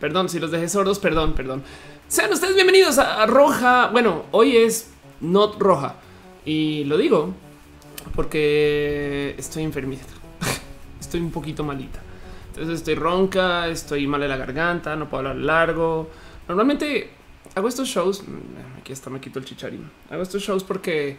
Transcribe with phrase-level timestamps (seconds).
[0.00, 1.62] Perdón, si los dejé sordos, perdón, perdón.
[2.08, 3.86] Sean ustedes bienvenidos a Roja.
[3.92, 5.94] Bueno, hoy es not roja.
[6.44, 7.32] Y lo digo
[8.16, 10.02] porque estoy enfermita.
[11.00, 12.00] estoy un poquito malita.
[12.48, 16.10] Entonces estoy ronca, estoy mal de la garganta, no puedo hablar largo.
[16.48, 17.08] Normalmente
[17.54, 18.24] hago estos shows.
[18.26, 19.88] Mm, aquí está, me quito el chicharín.
[20.10, 21.16] Hago estos shows porque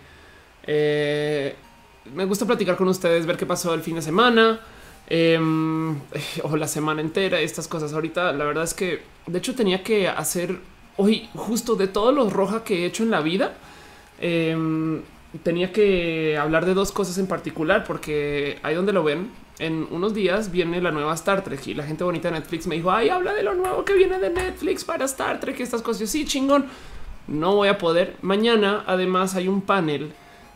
[0.63, 1.55] eh,
[2.13, 4.59] me gusta platicar con ustedes, ver qué pasó el fin de semana
[5.13, 5.99] Em,
[6.43, 7.93] o la semana entera, estas cosas.
[7.93, 10.57] Ahorita la verdad es que de hecho tenía que hacer
[10.95, 13.53] hoy justo de todos los roja que he hecho en la vida.
[14.21, 15.01] Em,
[15.43, 19.29] tenía que hablar de dos cosas en particular porque ahí donde lo ven
[19.59, 22.75] en unos días viene la nueva Star Trek y la gente bonita de Netflix me
[22.75, 25.81] dijo ay habla de lo nuevo que viene de Netflix para Star Trek y estas
[25.81, 26.09] cosas.
[26.09, 26.67] sí, chingón.
[27.27, 28.15] No voy a poder.
[28.21, 30.13] Mañana además hay un panel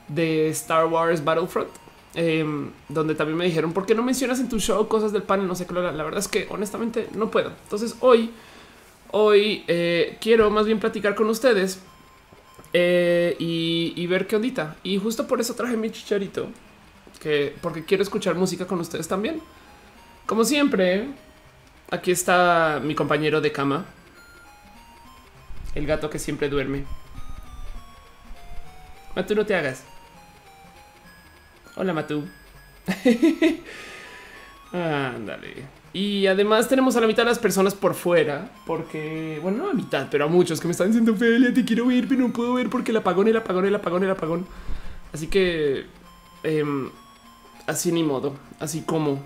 [0.08, 1.70] de Star Wars Battlefront
[2.18, 5.48] Em, donde también me dijeron, ¿por qué no mencionas en tu show cosas del panel?
[5.48, 7.52] No sé qué, la, verdad es que honestamente no puedo.
[7.64, 8.32] Entonces hoy,
[9.12, 11.82] hoy eh, quiero más bien platicar con ustedes
[12.72, 14.77] eh, y, ver qué ondita.
[14.82, 16.48] Y justo por eso traje mi chicharito,
[17.20, 19.41] que porque quiero escuchar música con ustedes también.
[20.26, 21.10] Como siempre,
[21.91, 23.85] aquí está mi compañero de cama,
[25.76, 26.85] el gato que siempre duerme.
[29.18, 29.84] No, no te hagas.
[31.77, 32.23] Hola, Matú.
[34.71, 35.76] Ándale.
[35.91, 39.73] Y además tenemos a la mitad de las personas por fuera, porque, bueno, no a
[39.73, 42.54] mitad, pero a muchos que me están diciendo, Felia, te quiero ver, pero no puedo
[42.54, 44.48] ver porque el apagón, el apagón, el apagón, el apagón.
[45.13, 45.85] Así que,
[46.43, 46.90] em,
[47.67, 49.23] así ni modo, así como.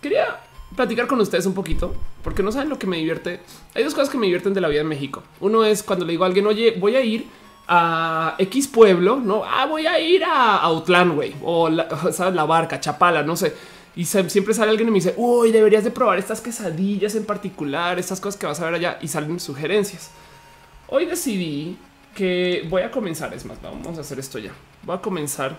[0.00, 0.40] Quería
[0.76, 3.40] platicar con ustedes un poquito, porque no saben lo que me divierte.
[3.74, 5.22] Hay dos cosas que me divierten de la vida en México.
[5.40, 7.26] Uno es cuando le digo a alguien, oye, voy a ir
[7.66, 11.70] a X pueblo, no ah, voy a ir a Outland, güey, o
[12.12, 12.34] ¿sabes?
[12.34, 13.54] la barca, Chapala, no sé.
[13.96, 17.98] Y siempre sale alguien y me dice, uy, deberías de probar estas quesadillas en particular,
[17.98, 20.10] estas cosas que vas a ver allá y salen sugerencias.
[20.88, 21.78] Hoy decidí
[22.14, 24.52] que voy a comenzar, es más, vamos a hacer esto ya.
[24.82, 25.56] Voy a comenzar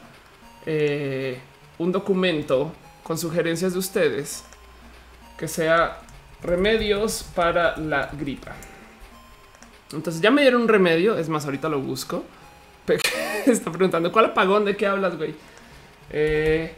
[0.65, 1.39] eh,
[1.77, 4.43] un documento con sugerencias de ustedes
[5.37, 6.01] que sea
[6.41, 8.53] remedios para la gripa.
[9.93, 11.17] Entonces ya me dieron un remedio.
[11.17, 12.23] Es más, ahorita lo busco.
[13.45, 15.33] Está preguntando cuál apagón de qué hablas, güey.
[16.11, 16.73] Eh,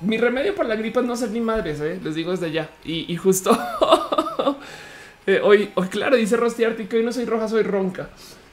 [0.00, 1.98] mi remedio para la gripa es no ser ni madres, ¿eh?
[2.02, 2.70] les digo desde ya.
[2.84, 3.56] Y, justo
[5.26, 8.10] eh, hoy, hoy, claro, dice Rosti que hoy no soy roja, soy ronca.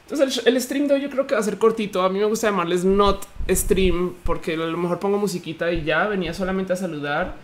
[0.08, 2.02] Entonces el, stream de hoy yo creo que va a ser cortito.
[2.02, 6.06] A mí me gusta llamarles not stream porque a lo mejor pongo musiquita y ya
[6.06, 7.34] venía solamente a saludar.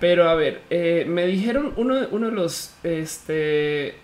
[0.00, 0.62] Pero a ver,
[1.06, 3.96] me dijeron uno, uno de los este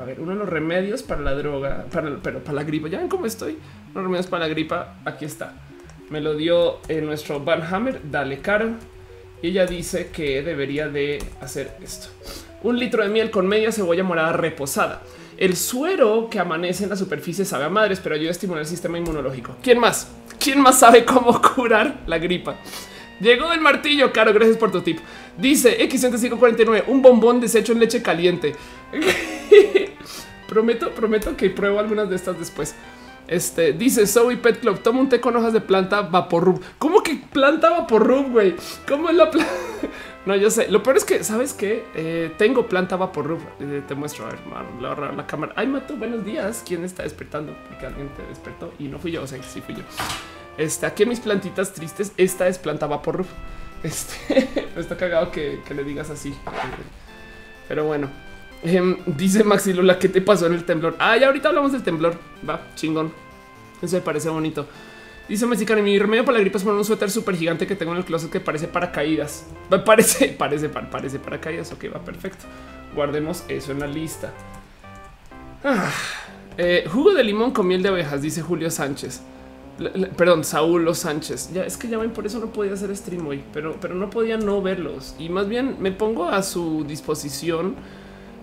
[0.00, 2.88] a ver, uno de los remedios para la droga, para, pero para la gripa.
[2.88, 3.58] Ya ven cómo estoy.
[3.94, 4.96] Los remedios para la gripa.
[5.04, 5.54] Aquí está.
[6.10, 8.00] Me lo dio eh, nuestro Van Hammer.
[8.10, 8.70] Dale caro.
[9.42, 12.08] Y ella dice que debería de hacer esto.
[12.62, 15.02] Un litro de miel con media cebolla morada reposada.
[15.36, 18.68] El suero que amanece en la superficie sabe a madres, pero ayuda a estimular el
[18.68, 19.56] sistema inmunológico.
[19.62, 20.08] ¿Quién más?
[20.38, 22.56] ¿Quién más sabe cómo curar la gripa?
[23.20, 24.32] Llegó el martillo, Caro.
[24.32, 24.98] Gracias por tu tip.
[25.36, 28.54] Dice X6549, un bombón deshecho en leche caliente.
[30.48, 32.74] prometo, prometo que pruebo algunas de estas después.
[33.26, 36.62] Este dice Zoe Pet Club, toma un té con hojas de planta Vaporrub.
[36.78, 38.54] ¿Cómo que planta Vaporrub, güey?
[38.86, 39.50] ¿Cómo es la planta?
[40.26, 40.68] no, yo sé.
[40.70, 41.84] Lo peor es que, ¿sabes qué?
[41.94, 43.40] Eh, tengo planta Vaporrub.
[43.60, 44.40] Eh, te muestro, a ver,
[44.80, 45.54] la, la, cámara.
[45.56, 46.62] Ay, Mato, buenos días.
[46.66, 47.56] ¿Quién está despertando?
[47.68, 49.82] Porque alguien te despertó y no fui yo, o sea, sí fui yo.
[50.58, 52.12] Este, aquí mis plantitas tristes.
[52.18, 53.26] Esta es planta Vaporrub.
[53.84, 56.34] Este, está cagado que, que le digas así.
[57.68, 58.08] Pero bueno,
[58.64, 60.96] Em, dice Maxi Lula, ¿qué te pasó en el temblor?
[60.98, 62.16] Ah, ya ahorita hablamos del temblor.
[62.48, 63.12] Va, chingón.
[63.82, 64.66] Eso me parece bonito.
[65.28, 67.92] Dice Mexicano, mi remedio para la gripe es poner un suéter súper gigante que tengo
[67.92, 69.46] en el closet que parece paracaídas.
[69.84, 71.72] Parece, parece, parece paracaídas.
[71.72, 72.46] Ok, va perfecto.
[72.94, 74.32] Guardemos eso en la lista.
[75.62, 75.90] Ah,
[76.56, 79.22] eh, jugo de limón con miel de abejas, dice Julio Sánchez.
[80.16, 81.52] perdón, Saúl Sánchez.
[81.52, 84.08] Ya es que ya ven, por eso no podía hacer stream hoy, pero, pero no
[84.08, 85.16] podía no verlos.
[85.18, 87.76] Y más bien me pongo a su disposición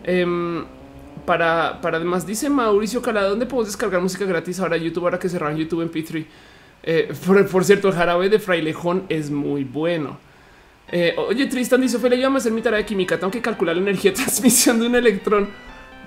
[0.04, 0.66] Em,
[1.26, 5.04] para, para además, dice Mauricio Cala, ¿dónde podemos descargar música gratis ahora YouTube?
[5.04, 6.26] Ahora que cerraron YouTube en P3.
[6.84, 7.14] Eh,
[7.52, 10.18] por, cierto, el jarabe de Frailejón es muy bueno.
[10.92, 13.20] Eh, oye, Tristan dice: Ophelia, yo a hacer mi tarea de química.
[13.20, 15.50] Tengo que calcular la energía de transmisión de un electrón.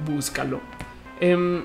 [0.05, 0.61] Búscalo.
[1.21, 1.63] Em,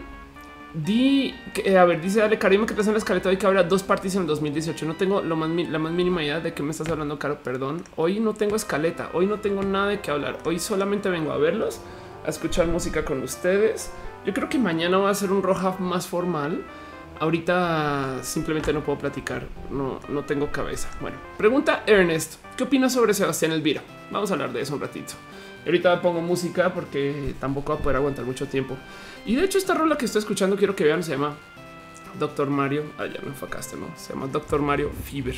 [0.73, 3.63] di que, a ver, dice Dale Karim que te en la escaleta hoy que habrá
[3.63, 4.85] dos parties en el 2018.
[4.85, 7.39] No tengo lo más, la más mínima idea de que me estás hablando, Caro.
[7.43, 7.83] Perdón.
[7.95, 9.09] Hoy no tengo escaleta.
[9.13, 10.37] Hoy no tengo nada de qué hablar.
[10.45, 11.81] Hoy solamente vengo a verlos
[12.29, 13.91] a escuchar música con ustedes.
[14.25, 16.63] Yo creo que mañana va a ser un roja más formal.
[17.19, 20.89] Ahorita simplemente no puedo platicar, no, no tengo cabeza.
[21.01, 23.81] Bueno, pregunta Ernest, ¿qué opinas sobre Sebastián Elvira?
[24.09, 25.15] Vamos a hablar de eso un ratito.
[25.65, 28.77] ahorita pongo música porque tampoco va a poder aguantar mucho tiempo.
[29.25, 31.35] Y de hecho, esta rola que estoy escuchando, quiero que vean, se llama
[32.17, 32.85] Doctor Mario.
[32.97, 33.87] Ah, ya me enfocaste, no?
[33.97, 35.35] Se llama Doctor Mario Fever.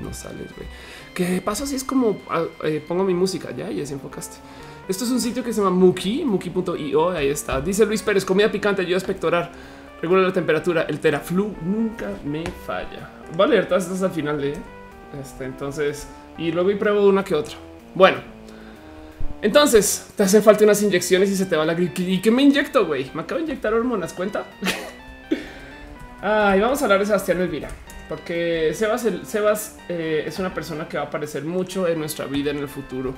[0.00, 0.68] No sales, güey.
[1.14, 3.50] ¿Qué pasa si es como ah, eh, pongo mi música?
[3.56, 4.36] Ya, ya se enfocaste.
[4.88, 7.10] Esto es un sitio que se llama Muki, muki.io.
[7.10, 7.60] Ahí está.
[7.60, 9.52] Dice Luis Pérez, comida picante, ayuda a espectorar.
[10.00, 10.82] Regula la temperatura.
[10.82, 13.10] El teraflu nunca me falla.
[13.34, 14.54] Voy a leer todas estas al final de
[15.20, 15.44] este.
[15.44, 16.06] Entonces,
[16.38, 17.56] y luego y pruebo una que otra.
[17.94, 18.18] Bueno,
[19.42, 22.02] entonces te hacen falta unas inyecciones y se te va la gripe.
[22.02, 23.10] ¿Y qué me inyecto, güey?
[23.14, 24.44] Me acabo de inyectar hormonas, cuenta.
[26.22, 27.68] Ay, vamos a hablar de Sebastián Elvira,
[28.08, 32.50] porque Sebas, Sebas eh, es una persona que va a aparecer mucho en nuestra vida
[32.50, 33.14] en el futuro.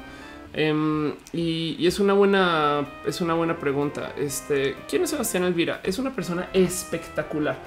[0.52, 4.12] Em, y, es una buena, es una buena pregunta.
[4.16, 5.80] Este, ¿quién es Sebastián Elvira?
[5.82, 7.58] Es una persona espectacular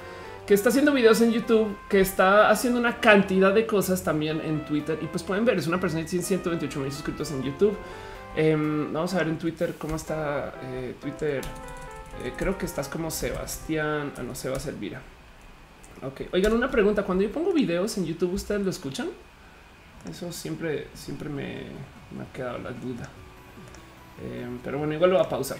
[0.46, 4.64] que está haciendo videos en YouTube, que está haciendo una cantidad de cosas también en
[4.64, 4.98] Twitter.
[5.00, 7.76] Y pues pueden ver, es una persona que tiene 128 mil suscriptos en YouTube.
[8.34, 11.42] Em, vamos a ver en Twitter cómo está eh, Twitter.
[12.24, 15.00] Eh, creo que estás como Sebastián, ah, no, Sebas Elvira.
[16.02, 17.04] Ok, oigan, una pregunta.
[17.04, 19.08] Cuando yo pongo videos en YouTube, ¿ustedes lo escuchan?
[20.10, 21.66] Eso siempre, siempre me,
[22.20, 23.08] ha quedado la duda.
[24.22, 25.58] Em, pero bueno, igual lo voy a pausar.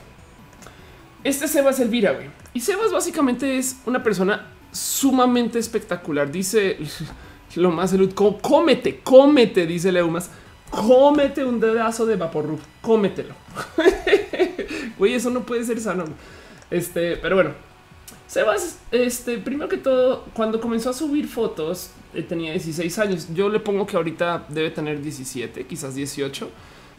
[1.24, 2.28] Este es Sebas Elvira, güey.
[2.52, 6.30] Y Sebas básicamente es una persona sumamente espectacular.
[6.30, 6.78] Dice
[7.56, 10.30] lo más salud, cómete, cómete, dice Leumas.
[10.70, 13.34] Cómete un dedazo de vapor cómetelo.
[14.98, 16.04] Güey, eso no puede ser sano.
[16.70, 17.50] Este, pero bueno,
[18.32, 23.28] Sebas, este, primero que todo, cuando comenzó a subir fotos, eh, tenía 16 años.
[23.34, 26.48] Yo le pongo que ahorita debe tener 17, quizás 18.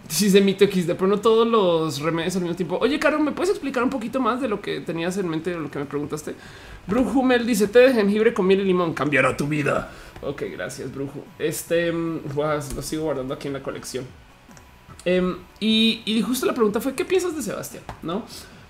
[0.10, 2.78] Si de mito XD, pero no todos los remedios al mismo tiempo.
[2.80, 5.58] Oye, Caro, ¿me puedes explicar un poquito más de lo que tenías en mente, de
[5.58, 6.36] lo que me preguntaste?
[6.86, 9.92] Brujo Hummel dice: Té de jengibre con miel y limón cambiará tu vida.
[10.22, 11.26] Ok, gracias, Brujo.
[11.40, 14.06] Este mm, lo sigo guardando aquí en la colección.
[15.04, 17.84] Em, y, y, justo la pregunta fue: ¿qué piensas de Sebastián?
[18.04, 18.24] No?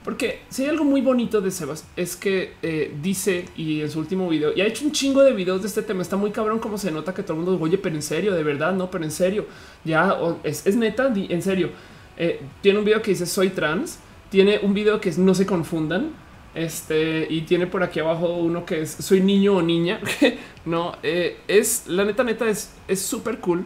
[0.04, 4.00] Porque si hay algo muy bonito de Sebas es que eh, dice y en su
[4.00, 6.02] último video y ha hecho un chingo de videos de este tema.
[6.02, 8.44] Está muy cabrón como se nota que todo el mundo oye, pero en serio, de
[8.44, 9.46] verdad, no, pero en serio,
[9.86, 11.70] ya es, neta, en serio.
[12.18, 15.46] Eh, tiene un video que dice soy trans, tiene un video que es no se
[15.46, 16.12] confundan.
[16.56, 20.00] Este y tiene por aquí abajo uno que es soy niño o niña.
[20.66, 23.66] no eh, es la neta, neta es súper cool.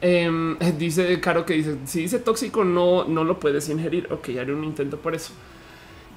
[0.00, 4.08] Em, dice Caro que dice si dice tóxico, no, no lo puedes ingerir.
[4.12, 5.32] Ok, haré un intento por eso.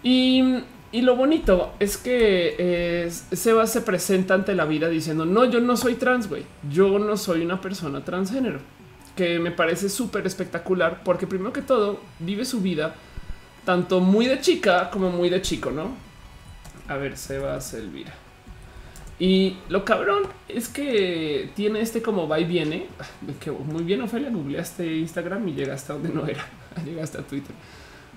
[0.03, 0.63] Y,
[0.93, 5.75] lo bonito es que eh, Seba se presenta ante la vida diciendo, no, yo no
[5.75, 8.59] soy trans, güey, yo no soy una persona transgénero,
[9.15, 12.93] que me parece súper espectacular porque primero que todo vive su vida
[13.65, 15.95] tanto muy de chica como muy de chico, ¿no?
[16.87, 18.13] A ver, Sebas Elvira.
[19.19, 22.87] Y lo cabrón es que tiene este como va y viene.
[23.39, 26.45] Que muy bien, Ofelia, googleaste Instagram y llegaste a donde no era.
[26.85, 27.55] Llegaste a Twitter.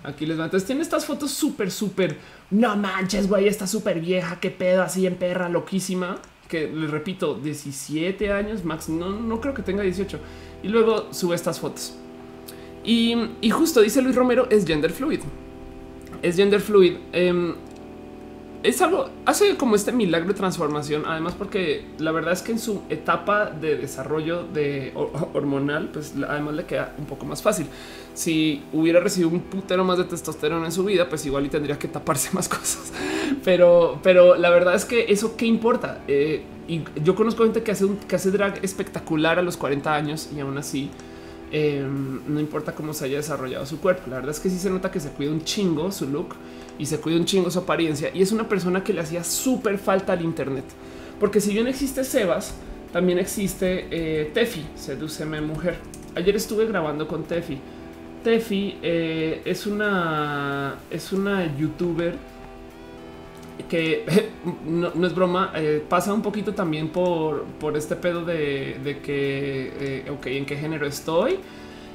[0.04, 0.44] Aquí les va.
[0.44, 2.16] Entonces tiene estas fotos súper, súper.
[2.50, 4.38] No manches, güey, está súper vieja.
[4.40, 6.16] Qué pedo, así en perra, loquísima.
[6.48, 8.88] Que les repito, 17 años max.
[8.88, 10.18] No, no creo que tenga 18.
[10.62, 11.94] Y luego sube estas fotos.
[12.84, 13.16] Y,
[13.50, 15.20] justo dice Luis Romero: es gender fluid.
[16.22, 16.94] Es gender fluid.
[17.12, 17.56] Em,
[18.66, 22.58] es algo, hace como este milagro de transformación, además porque la verdad es que en
[22.58, 24.92] su etapa de desarrollo de
[25.34, 27.66] hormonal, pues además le queda un poco más fácil.
[28.14, 31.78] Si hubiera recibido un putero más de testosterona en su vida, pues igual y tendría
[31.78, 32.92] que taparse más cosas.
[33.44, 36.02] Pero, pero la verdad es que eso qué importa.
[36.08, 39.94] Eh, y yo conozco gente que hace un que hace drag espectacular a los 40
[39.94, 40.90] años y aún así
[41.52, 44.02] em, no importa cómo se haya desarrollado su cuerpo.
[44.08, 46.34] La verdad es que sí se nota que se cuida un chingo su look
[46.78, 48.10] y se cuida un chingo su apariencia.
[48.14, 50.64] Y es una persona que le hacía súper falta al Internet.
[51.18, 52.54] Porque si bien existe Sebas,
[52.92, 55.76] también existe eh, Tefi, Sedúceme Mujer.
[56.14, 57.58] Ayer estuve grabando con Tefi.
[58.22, 62.16] Tefi eh, es una es una youtuber
[63.64, 64.30] que
[64.66, 70.04] no, es broma, eh, pasa un poquito también por, por este pedo de, de que,
[70.10, 71.38] ok, ¿en qué género estoy?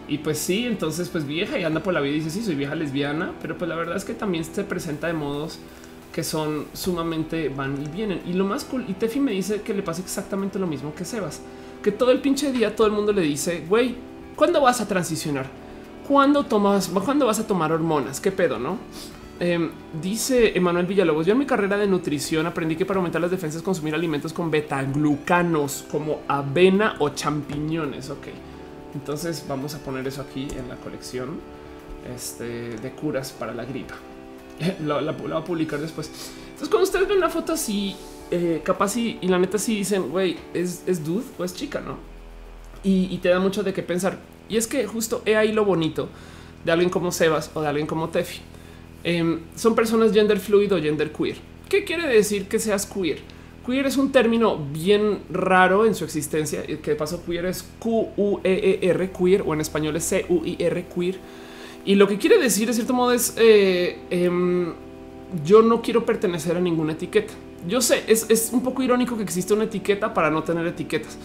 [0.07, 2.55] Y pues sí, entonces pues vieja y anda por la vida y dice, sí, soy
[2.55, 5.59] vieja lesbiana, pero pues la verdad es que también se presenta de modos
[6.11, 8.21] que son sumamente van y vienen.
[8.25, 11.05] Y lo más cool, y Tefi me dice que le pasa exactamente lo mismo que
[11.05, 11.41] Sebas,
[11.81, 13.95] que todo el pinche día todo el mundo le dice, güey,
[14.35, 15.45] ¿cuándo vas a transicionar?
[16.07, 18.19] ¿Cuándo tomas, cuándo vas a tomar hormonas?
[18.19, 18.77] ¿Qué pedo, no?
[19.43, 23.31] Em, dice Emanuel Villalobos, yo en mi carrera de nutrición aprendí que para aumentar las
[23.31, 28.11] defensas consumir alimentos con betaglucanos como avena o champiñones.
[28.11, 28.27] Ok.
[28.93, 31.39] Entonces vamos a poner eso aquí en la colección
[32.15, 33.95] este, de curas para la gripa.
[34.85, 36.11] la, la, voy a publicar después.
[36.43, 37.95] Entonces cuando ustedes ven la foto así,
[38.29, 41.97] eh, capaz y, la neta sí dicen, güey, es, es dude o es chica, ¿no?
[42.83, 44.19] Y, te da mucho de qué pensar.
[44.49, 46.09] Y es que justo he ahí lo bonito
[46.63, 48.41] de alguien como Sebas o de alguien como Tefi.
[49.03, 51.37] Em, son personas gender fluid o gender queer.
[51.69, 53.19] ¿Qué quiere decir que seas queer?
[53.65, 56.63] Queer es un término bien raro en su existencia.
[56.63, 61.15] Que de paso queer es Q-U-E-E-R, queer, o en español es C-U-I-R, queer.
[61.85, 64.73] Y lo que quiere decir de cierto modo es eh, em,
[65.43, 67.33] yo no quiero pertenecer a ninguna etiqueta.
[67.67, 71.17] Yo sé, es, es un poco irónico que existe una etiqueta para no tener etiquetas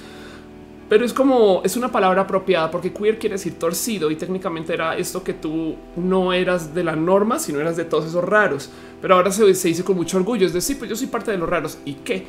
[0.88, 4.97] pero es como es una palabra apropiada porque queer quiere decir torcido y técnicamente era
[4.97, 8.71] esto que tú no eras de la norma, sino eras de todos esos raros.
[9.02, 11.49] Pero ahora se, dice con mucho orgullo: es decir, pues yo soy parte de los
[11.49, 12.25] raros y qué.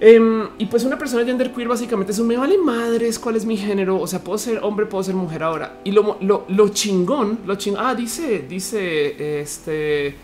[0.00, 3.46] Em, y pues una persona gender queer básicamente es un me vale madres cuál es
[3.46, 4.00] mi género.
[4.00, 5.78] O sea, puedo ser hombre, puedo ser mujer ahora.
[5.84, 7.84] Y lo, lo, chingón, lo chingón.
[7.84, 10.16] Ah, dice, dice este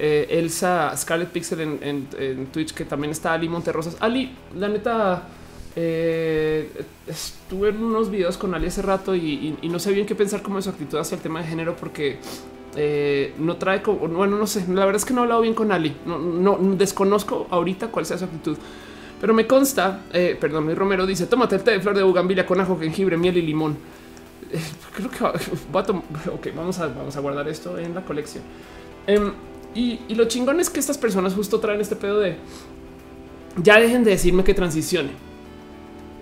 [0.00, 3.96] eh, Elsa Scarlet Pixel en, en Twitch que también está Ali Monterrosas.
[4.00, 5.22] Ali, la neta
[5.76, 6.68] eh,
[7.06, 10.60] estuve en unos videos con Ali hace rato y, no sé bien qué pensar como
[10.60, 12.18] su actitud hacia el tema de género porque
[12.76, 15.54] eh, no trae como, bueno, no sé, la verdad es que no he hablado bien
[15.54, 18.56] con Ali, no, desconozco ahorita cuál sea su actitud.
[19.20, 22.46] Pero me consta, eh, perdón, mi Romero dice, tómate el té de flor de bugambilia
[22.46, 23.76] con ajo, jengibre, miel y limón.
[24.96, 28.42] creo que va, a tomar, ok, vamos a, vamos a guardar esto en la colección.
[29.06, 29.32] Em,
[29.74, 32.36] y, y, lo chingón es que estas personas justo traen este pedo de
[33.62, 35.29] ya dejen de decirme que transicione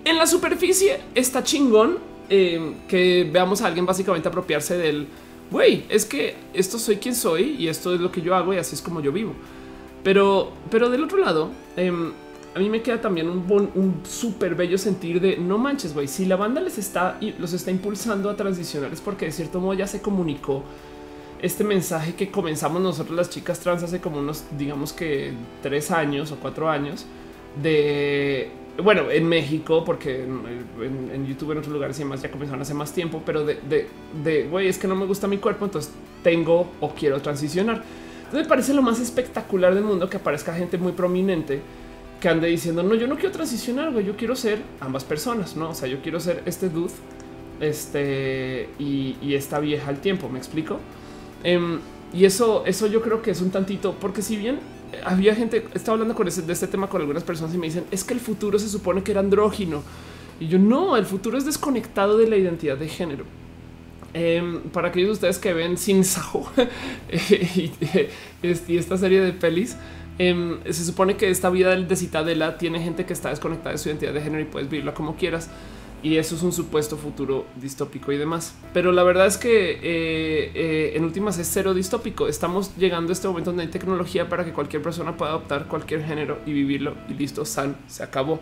[0.05, 1.97] en la superficie está chingón
[2.29, 5.07] eh, que veamos a alguien básicamente apropiarse del
[5.51, 5.85] güey.
[5.89, 8.75] Es que esto soy quien soy y esto es lo que yo hago y así
[8.75, 9.33] es como yo vivo.
[10.03, 12.11] Pero, pero del otro lado, em,
[12.55, 16.07] a mí me queda también un, un súper bello sentir de no manches, güey.
[16.07, 19.73] Si la banda les está los está impulsando a transicionar es porque de cierto modo
[19.73, 20.63] ya se comunicó
[21.41, 26.31] este mensaje que comenzamos nosotros las chicas trans hace como unos, digamos que tres años
[26.31, 27.05] o cuatro años
[27.61, 28.51] de
[28.83, 32.93] bueno, en México, porque en, YouTube en otros lugares y demás ya comenzaron hace más
[32.93, 33.59] tiempo, pero de,
[34.23, 35.91] de, güey, es que no me gusta mi cuerpo, entonces
[36.23, 37.83] tengo o quiero transicionar.
[38.17, 41.61] Entonces me parece lo más espectacular del mundo que aparezca gente muy prominente
[42.19, 45.69] que ande diciendo, no, yo no quiero transicionar, güey, yo quiero ser ambas personas, ¿no?
[45.69, 46.91] O sea, yo quiero ser este dude
[47.61, 50.79] este, y, esta vieja al tiempo, ¿me explico?
[51.43, 51.79] Em,
[52.13, 54.59] y eso, eso yo creo que es un tantito, porque si bien
[55.03, 57.85] había gente, estaba hablando con ese, de este tema con algunas personas y me dicen,
[57.91, 59.83] es que el futuro se supone que era andrógino.
[60.39, 63.25] Y yo no, el futuro es desconectado de la identidad de género.
[64.13, 66.51] Em, para aquellos de ustedes que ven Sin Sajo
[67.11, 67.71] y,
[68.41, 69.75] esta serie de pelis,
[70.17, 73.89] em, se supone que esta vida de Citadela tiene gente que está desconectada de su
[73.89, 75.49] identidad de género y puedes vivirla como quieras
[76.01, 78.55] y eso es un supuesto futuro distópico y demás.
[78.73, 82.27] Pero la verdad es que eh, eh, en últimas es cero distópico.
[82.27, 86.03] Estamos llegando a este momento donde hay tecnología para que cualquier persona pueda adoptar cualquier
[86.05, 88.39] género y vivirlo y listo, san, se acabó.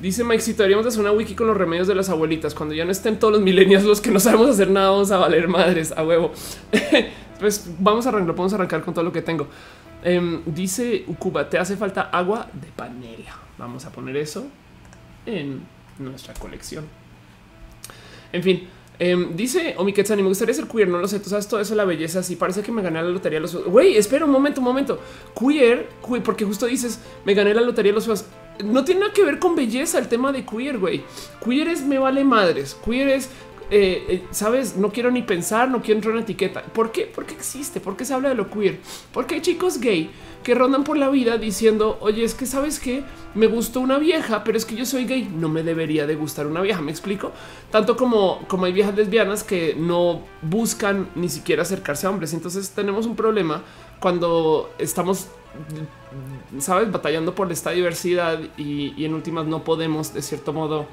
[0.00, 2.54] Dice Mike, si deberíamos hacer una wiki con los remedios de las abuelitas.
[2.54, 5.18] Cuando ya no estén todos los milenios los que no sabemos hacer nada, vamos a
[5.18, 6.30] valer madres a huevo.
[7.40, 9.48] pues vamos a arrancar, podemos arrancar con todo lo que tengo.
[10.04, 13.36] Em, dice Ukuba, te hace falta agua de panela.
[13.58, 14.46] Vamos a poner eso
[15.26, 15.62] en
[15.98, 16.86] nuestra colección.
[18.32, 21.60] En fin, em, dice Omi me gustaría ser queer, no lo sé, tú sabes todo
[21.60, 24.60] eso, la belleza, sí, parece que me gané la lotería los Güey, espera un momento,
[24.60, 25.00] un momento.
[25.38, 28.24] Queer, queer, porque justo dices, me gané la lotería los feos.
[28.64, 31.04] No tiene nada que ver con belleza el tema de queer, güey.
[31.44, 32.76] Queer es me vale madres.
[32.84, 33.28] Queer es
[33.70, 36.62] eh, eh, sabes, no quiero ni pensar, no quiero entrar en etiqueta.
[36.62, 37.10] ¿Por qué?
[37.12, 38.78] Porque existe, porque se habla de lo queer,
[39.12, 40.10] porque hay chicos gay
[40.42, 43.02] que rondan por la vida diciendo, oye, es que sabes que
[43.34, 46.46] me gustó una vieja, pero es que yo soy gay, no me debería de gustar
[46.46, 46.80] una vieja.
[46.80, 47.32] Me explico
[47.70, 52.32] tanto como, como hay viejas lesbianas que no buscan ni siquiera acercarse a hombres.
[52.32, 53.62] Entonces tenemos un problema
[54.00, 55.28] cuando estamos
[56.58, 60.86] sabes, batallando por esta diversidad y, y en últimas no podemos de cierto modo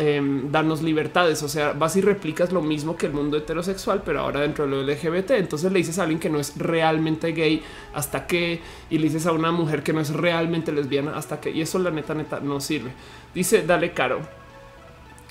[0.00, 1.42] Em, darnos libertades.
[1.42, 4.70] O sea, vas y replicas lo mismo que el mundo heterosexual, pero ahora dentro de
[4.70, 5.32] lo LGBT.
[5.32, 9.26] Entonces le dices a alguien que no es realmente gay hasta que, y le dices
[9.26, 12.38] a una mujer que no es realmente lesbiana hasta que, y eso la neta, neta
[12.38, 12.92] no sirve.
[13.34, 14.20] Dice, dale caro.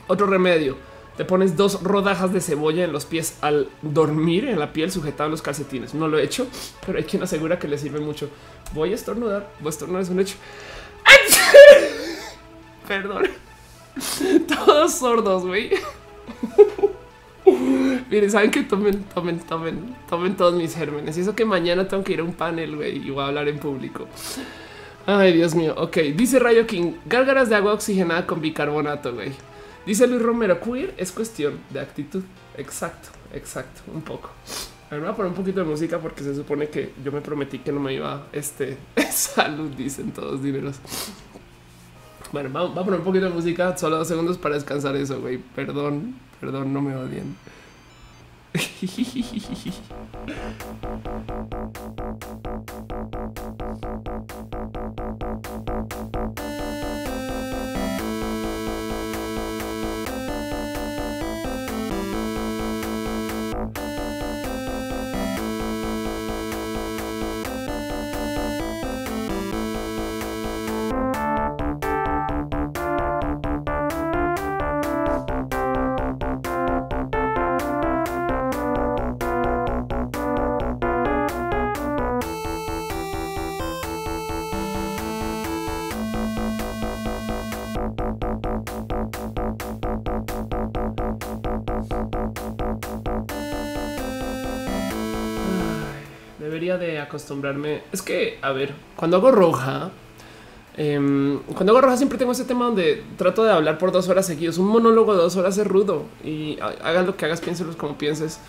[0.08, 0.76] Otro remedio.
[1.16, 5.28] Te pones dos rodajas de cebolla en los pies al dormir en la piel sujetada
[5.28, 5.94] a los calcetines.
[5.94, 6.46] No lo he hecho,
[6.86, 8.30] pero hay quien asegura que le sirve mucho.
[8.74, 9.50] Voy a estornudar.
[9.62, 10.36] Voy a estornudar, es un hecho.
[12.86, 13.47] Perdón.
[14.48, 15.72] Todos sordos, güey.
[18.10, 21.18] Miren, saben que tomen, tomen, tomen, tomen todos mis gérmenes.
[21.18, 23.48] Y eso que mañana tengo que ir a un panel, güey, y voy a hablar
[23.48, 24.08] en público.
[25.06, 25.74] Ay, Dios mío.
[25.78, 29.32] Ok, dice Rayo King, gárgaras de agua oxigenada con bicarbonato, güey.
[29.86, 32.24] Dice Luis Romero, queer es cuestión de actitud.
[32.58, 34.30] Exacto, exacto, un poco.
[34.90, 37.22] A ver, voy a poner un poquito de música porque se supone que yo me
[37.22, 38.78] prometí que no me iba este
[39.12, 40.78] salud, dicen todos dineros.
[42.32, 45.38] Bueno, vamos, a poner un poquito de música, solo dos segundos para descansar eso, güey.
[45.38, 47.36] Perdón, perdón, no me odien.
[96.76, 97.84] de acostumbrarme.
[97.94, 99.92] Es que, a ver, cuando hago roja,
[100.76, 104.26] em, cuando hago roja siempre tengo ese tema donde trato de hablar por dos horas
[104.26, 104.58] seguidos.
[104.58, 108.40] Un monólogo de dos horas es rudo y hagas lo que hagas, piénselos como pienses.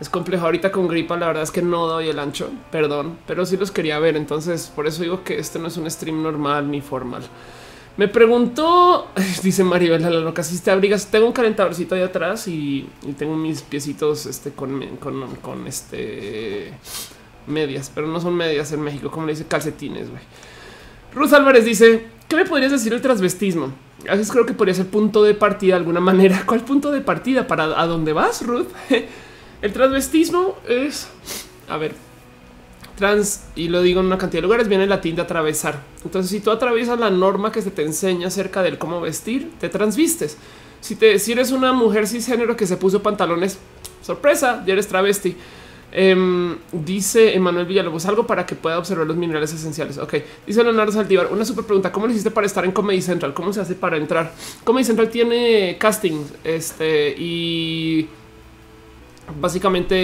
[0.00, 0.44] Es complejo.
[0.44, 3.70] Ahorita con gripa, la verdad es que no doy el ancho, perdón, pero sí los
[3.70, 4.16] quería ver.
[4.16, 7.22] Entonces, por eso digo que este no es un stream normal ni formal.
[7.96, 9.08] Me preguntó,
[9.42, 12.88] dice Maribel, la loca, si te abrigas, tengo un calentadorcito ahí atrás y,
[13.18, 16.72] tengo mis piecitos este, con, con este
[17.46, 20.10] medias, pero no son medias en México, como le dice calcetines.
[20.10, 20.22] güey.
[21.14, 23.72] Ruth Álvarez dice: ¿Qué me podrías decir el transvestismo?
[24.08, 26.44] A veces creo que podría ser punto de partida de alguna manera.
[26.46, 28.68] ¿Cuál punto de partida para a dónde vas, Ruth?
[29.62, 31.08] el transvestismo es,
[31.68, 31.94] a ver,
[32.96, 35.82] trans, y lo digo en una cantidad de lugares, viene latín de atravesar.
[36.04, 39.68] Entonces, si tú atraviesas la norma que se te enseña acerca del cómo vestir, te
[39.68, 40.36] transvistes.
[40.80, 43.58] Si, te, si eres una mujer cisgénero que se puso pantalones,
[44.02, 45.36] sorpresa, ya eres travesti.
[45.94, 49.98] Em, dice Emanuel Villalobos algo para que pueda observar los minerales esenciales.
[49.98, 50.14] Ok,
[50.46, 51.92] dice Leonardo Saldivar una super pregunta.
[51.92, 53.34] ¿Cómo le hiciste para estar en Comedy Central?
[53.34, 54.32] ¿Cómo se hace para entrar?
[54.64, 58.08] Comedy Central tiene casting este y
[59.38, 59.94] básicamente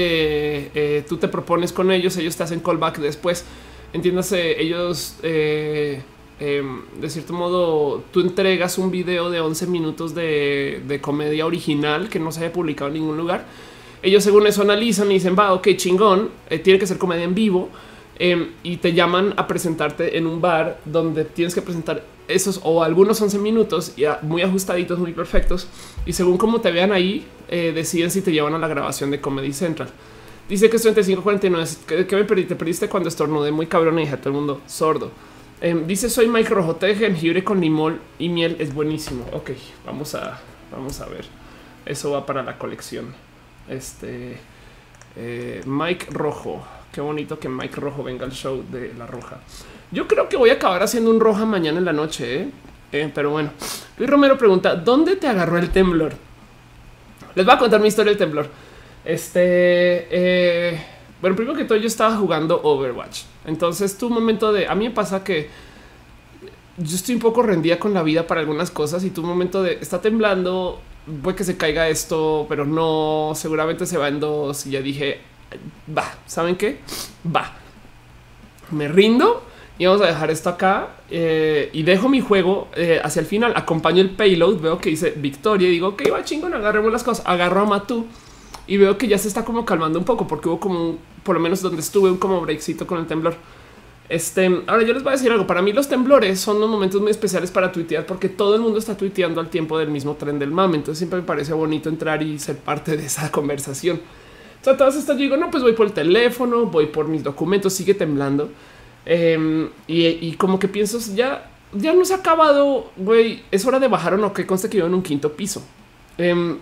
[0.75, 3.47] eh, tú te propones con ellos, ellos te hacen callback después.
[3.95, 6.03] Entiéndase, ellos eh,
[6.39, 12.11] em, de cierto modo tú entregas un video de 11 minutos de, de comedia original
[12.11, 13.47] que no se haya publicado en ningún lugar
[14.03, 17.35] ellos según eso analizan y dicen, va, ok, chingón, eh, tiene que ser comedia en
[17.35, 17.69] vivo.
[18.21, 22.83] Em, y te llaman a presentarte en un bar donde tienes que presentar esos o
[22.83, 25.69] algunos 11 minutos y muy ajustaditos, muy perfectos.
[26.05, 29.21] Y según cómo te vean ahí, eh, deciden si te llevan a la grabación de
[29.21, 29.89] Comedy Central.
[30.49, 31.69] Dice que es 3549.
[31.87, 32.55] ¿Qué, ¿Qué me perdiste?
[32.55, 35.13] Te perdiste cuando estornudé muy cabrón y dije a todo el mundo sordo.
[35.61, 38.57] Em, dice soy Mike Rojo, té jengibre con limón y miel.
[38.59, 39.25] Es buenísimo.
[39.33, 39.51] Ok,
[39.87, 40.41] vamos a,
[40.73, 41.27] vamos a ver.
[41.87, 43.15] Eso va para la colección.
[43.69, 44.39] Este
[45.17, 46.65] eh, Mike Rojo.
[46.93, 49.39] Qué bonito que Mike Rojo venga al show de la Roja.
[49.91, 52.51] Yo creo que voy a acabar haciendo un Roja mañana en la noche, ¿eh?
[52.91, 53.51] Eh, pero bueno,
[53.99, 56.13] Luis Romero pregunta: ¿Dónde te agarró el temblor?
[57.35, 58.49] Les voy a contar mi historia del temblor.
[59.05, 60.79] Este,
[61.21, 63.23] bueno, primero que todo, yo estaba jugando Overwatch.
[63.45, 65.51] Entonces, tu momento de a mí me pasa que
[66.79, 69.79] yo estoy un poco rendida con la vida para algunas cosas y tu momento de
[69.81, 70.81] está temblando,
[71.23, 74.67] puede que se caiga esto, pero no, seguramente se va en dos.
[74.67, 75.21] Y ya dije,
[75.97, 76.81] va, ¿saben qué?
[77.35, 77.53] Va.
[78.71, 79.43] Me rindo
[79.79, 83.53] y vamos a dejar esto acá eh, y dejo mi juego eh, hacia el final.
[83.57, 87.25] Acompaño el payload, veo que dice victoria y digo, que va chingón, agarremos las cosas.
[87.27, 88.07] Agarro a Matú
[88.67, 91.41] y veo que ya se está como calmando un poco porque hubo como, por lo
[91.41, 93.37] menos donde estuve, un como breakcito con el temblor.
[94.09, 95.47] Este, ahora yo les voy a decir algo.
[95.47, 98.79] Para mí, los temblores son unos momentos muy especiales para tuitear porque todo el mundo
[98.79, 100.77] está tuiteando al tiempo del mismo tren del mame.
[100.77, 104.01] Entonces, siempre me parece bonito entrar y ser parte de esa conversación.
[104.61, 107.23] O sea, todas estas yo digo, no, pues voy por el teléfono, voy por mis
[107.23, 108.51] documentos, sigue temblando.
[109.05, 113.43] Em, y, como que pienso, ya, ya no se ha acabado, güey.
[113.51, 115.63] Es hora de bajar o no, que conste que vivo en un quinto piso.
[116.17, 116.59] Em,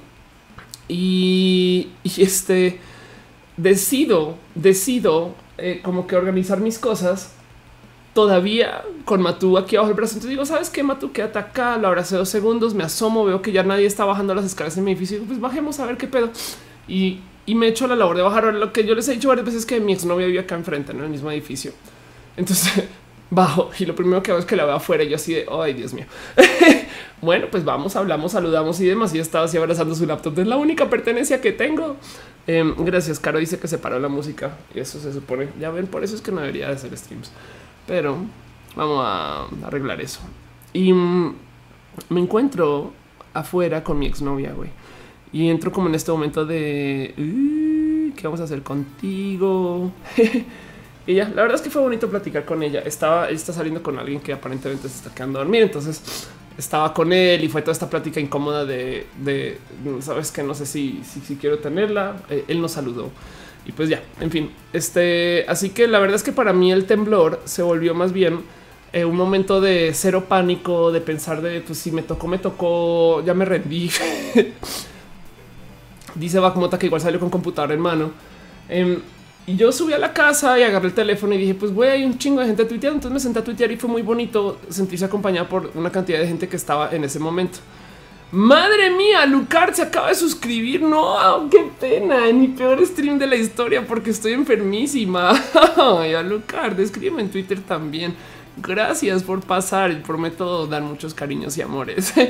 [0.89, 2.81] y, y este
[3.57, 7.36] decido, decido eh, como que organizar mis cosas
[8.17, 10.15] todavía con Matú aquí abajo el brazo.
[10.15, 10.83] Entonces digo, ¿sabes qué?
[10.83, 14.35] Matú, quédate acá, lo abracé dos segundos, me asomo, veo que ya nadie está bajando
[14.35, 15.23] las escaleras en mi edificio.
[15.27, 16.31] Pues bajemos a ver qué pedo.
[16.89, 18.55] Y, y me echo la labor de bajar.
[18.55, 21.01] Lo que yo les he dicho varias veces que mi exnovia vive acá enfrente, en
[21.01, 21.73] el mismo edificio.
[22.39, 22.85] Entonces
[23.31, 25.47] bajo y lo primero que hago es que la veo afuera y yo así de,
[25.53, 26.07] ay Dios mío.
[27.21, 29.15] bueno, pues vamos, hablamos, saludamos y demás.
[29.15, 30.39] Y estaba así abrazando su laptop.
[30.39, 31.97] Es la única pertenencia que tengo.
[32.47, 35.49] Em, gracias, Caro dice que se paró la música eso se supone.
[35.61, 37.31] Ya ven, por eso es que no debería de hacer streams.
[37.87, 38.19] Pero
[38.75, 40.21] vamos a arreglar eso.
[40.73, 41.35] Y mm,
[42.11, 42.93] me encuentro
[43.33, 44.71] afuera con mi exnovia, güey.
[45.33, 47.15] Y entro como en este momento de
[48.17, 49.93] ¿qué vamos a hacer contigo?
[51.07, 52.81] y ya, la verdad es que fue bonito platicar con ella.
[52.81, 55.63] Estaba, está saliendo con alguien que aparentemente se está quedando a dormir.
[55.63, 59.59] Entonces estaba con él y fue toda esta plática incómoda de, de
[60.01, 62.17] sabes que no sé si, si, quiero tenerla.
[62.31, 63.11] Eh, él nos saludó
[63.67, 66.87] y pues ya, en fin, este, así que la verdad es que para mí el
[66.87, 68.41] temblor se volvió más bien
[68.93, 73.23] eh, un momento de cero pánico, de pensar de pues si me tocó, me tocó,
[73.25, 73.91] ya me rendí.
[76.15, 78.13] Dice Bakmota que igual salió con computadora en mano.
[78.69, 79.01] Em,
[79.47, 82.05] y yo subí a la casa y agarré el teléfono y dije, pues güey, hay
[82.05, 82.97] un chingo de gente tuiteando.
[82.97, 86.27] Entonces me senté a tuitear y fue muy bonito sentirse acompañado por una cantidad de
[86.29, 87.59] gente que estaba en ese momento.
[88.33, 90.83] Madre mía, Lucar se acaba de suscribir.
[90.83, 92.33] No, qué pena.
[92.33, 95.31] Mi peor stream de la historia porque estoy enfermísima.
[95.77, 98.15] Ay, a Lucar, escríbeme en Twitter también.
[98.57, 102.13] Gracias por pasar y prometo dar muchos cariños y amores.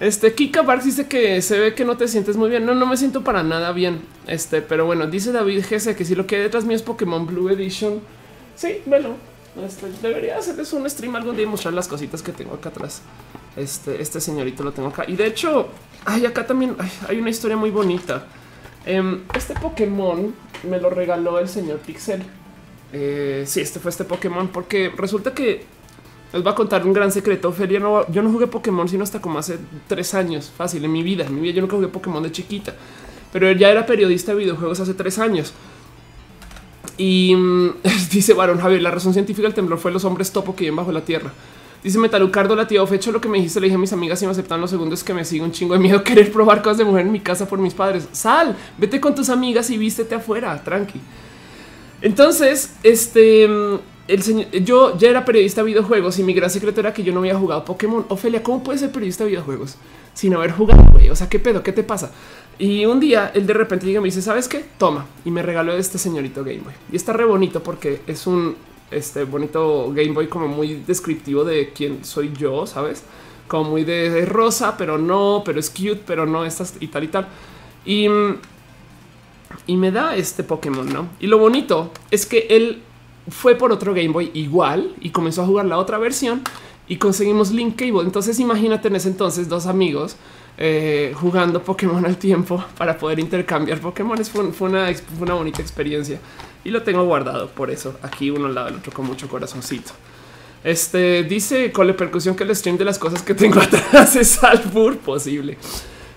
[0.00, 2.66] Este Kika Barks dice que se ve que no te sientes muy bien.
[2.66, 4.00] No, no me siento para nada bien.
[4.26, 7.24] Este, pero bueno, dice David Gese que si lo que hay detrás mío es Pokémon
[7.24, 8.00] Blue Edition.
[8.56, 9.10] Sí, bueno,
[9.60, 13.02] este, debería hacerles un stream algún día y mostrar las cositas que tengo acá atrás.
[13.56, 15.04] Este, este señorito lo tengo acá.
[15.06, 15.68] Y de hecho,
[16.04, 16.76] hay acá también
[17.08, 18.26] hay una historia muy bonita.
[18.86, 20.34] Em, este Pokémon
[20.68, 22.22] me lo regaló el señor Pixel.
[22.92, 25.64] Eh, sí, este fue este Pokémon porque resulta que
[26.32, 27.50] les voy a contar un gran secreto.
[27.50, 31.02] Ophelia, no, yo no jugué Pokémon sino hasta como hace tres años, fácil en mi
[31.02, 31.26] vida.
[31.26, 32.74] En mi vida yo nunca jugué Pokémon de chiquita,
[33.32, 35.52] pero ya era periodista de videojuegos hace tres años.
[37.02, 37.70] Y mm,
[38.12, 40.92] dice Baron Javier, la razón científica del temblor fue los hombres topo que viven bajo
[40.92, 41.32] la tierra.
[41.82, 44.26] Dice Metalucardo, la tía Fecho, lo que me dijiste, le dije a mis amigas y
[44.26, 46.84] me aceptan los segundos que me sigue un chingo de miedo querer probar cosas de
[46.84, 48.08] mujer en mi casa por mis padres.
[48.12, 51.00] Sal, vete con tus amigas y vístete afuera, tranqui.
[52.02, 56.78] Entonces, este mm, el señor, yo ya era periodista de videojuegos y mi gran secreto
[56.78, 58.06] era que yo no había jugado Pokémon.
[58.10, 59.76] Ofelia, ¿cómo puedes ser periodista de videojuegos
[60.14, 60.84] sin haber jugado?
[61.10, 61.62] O sea, ¿qué pedo?
[61.62, 62.10] ¿Qué te pasa?
[62.58, 64.64] Y un día él de repente llega y me dice, ¿sabes qué?
[64.78, 65.06] Toma.
[65.24, 66.74] Y me regaló este señorito Game Boy.
[66.92, 68.56] Y está re bonito porque es un
[68.90, 73.04] este bonito Game Boy como muy descriptivo de quién soy yo, ¿sabes?
[73.48, 77.08] Como muy de, rosa, pero no, pero es cute, pero no, estas y tal y
[77.08, 77.28] tal.
[77.84, 78.06] Y,
[79.66, 81.08] y me da este Pokémon, ¿no?
[81.20, 82.82] Y lo bonito es que él
[83.28, 86.42] fue por otro Game Boy igual y comenzó a jugar la otra versión
[86.88, 88.02] y conseguimos Link Cable.
[88.02, 90.16] Entonces imagínate en ese entonces dos amigos
[90.58, 94.22] eh, jugando Pokémon al tiempo para poder intercambiar Pokémon.
[94.24, 94.88] Fue, fue, una,
[95.20, 96.18] una bonita experiencia
[96.64, 99.92] y lo tengo guardado por eso aquí uno al lado del otro con mucho corazoncito.
[100.64, 104.42] Este dice con la percusión que el stream de las cosas que tengo atrás es
[104.42, 105.58] albur posible.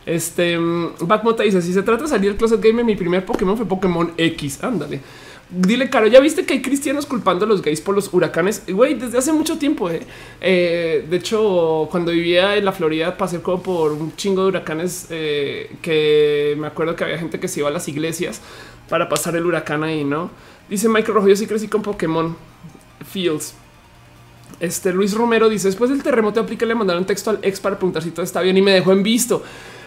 [0.05, 3.57] Este mm, Backmota dice: Si se trata de salir del closet game, mi primer Pokémon
[3.57, 4.63] fue Pokémon X.
[4.63, 5.01] Ándale.
[5.47, 8.63] Dile, Caro, ya viste que hay cristianos culpando a los gays por los huracanes.
[8.67, 9.89] Güey, desde hace mucho tiempo.
[9.91, 10.01] Eh.
[10.41, 15.07] Eh, de hecho, cuando vivía en la Florida, pasé como por un chingo de huracanes
[15.11, 18.41] eh, que me acuerdo que había gente que se iba a las iglesias
[18.89, 20.31] para pasar el huracán ahí, no?
[20.67, 21.27] Dice Michael Rojo.
[21.27, 22.35] Yo sí crecí con Pokémon
[23.07, 23.53] Fields.
[24.59, 28.01] Este Luis Romero dice: Después del terremoto, aplica le mandaron texto al ex para preguntar
[28.01, 29.43] si todo está bien y me dejó en visto.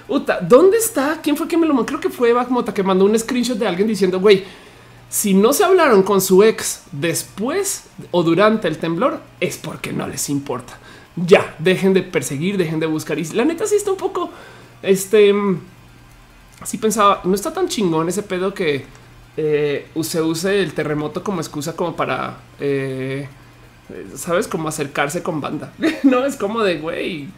[0.07, 1.19] Uta, ¿dónde está?
[1.21, 1.87] ¿Quién fue que me lo mandó?
[1.87, 4.45] Creo que fue Backmota que mandó un screenshot de alguien diciendo, güey
[5.09, 10.07] si no se hablaron con su ex después o durante el temblor, es porque no
[10.07, 10.79] les importa.
[11.17, 13.19] Ya, dejen de perseguir, dejen de buscar.
[13.19, 14.31] Y la neta sí está un poco,
[14.83, 15.35] este,
[16.61, 18.85] así pensaba, no está tan chingón ese pedo que
[19.37, 23.29] eh, se use el terremoto como excusa como para, eh,
[24.15, 25.73] sabes, como acercarse con banda.
[26.03, 27.29] no es como de güey,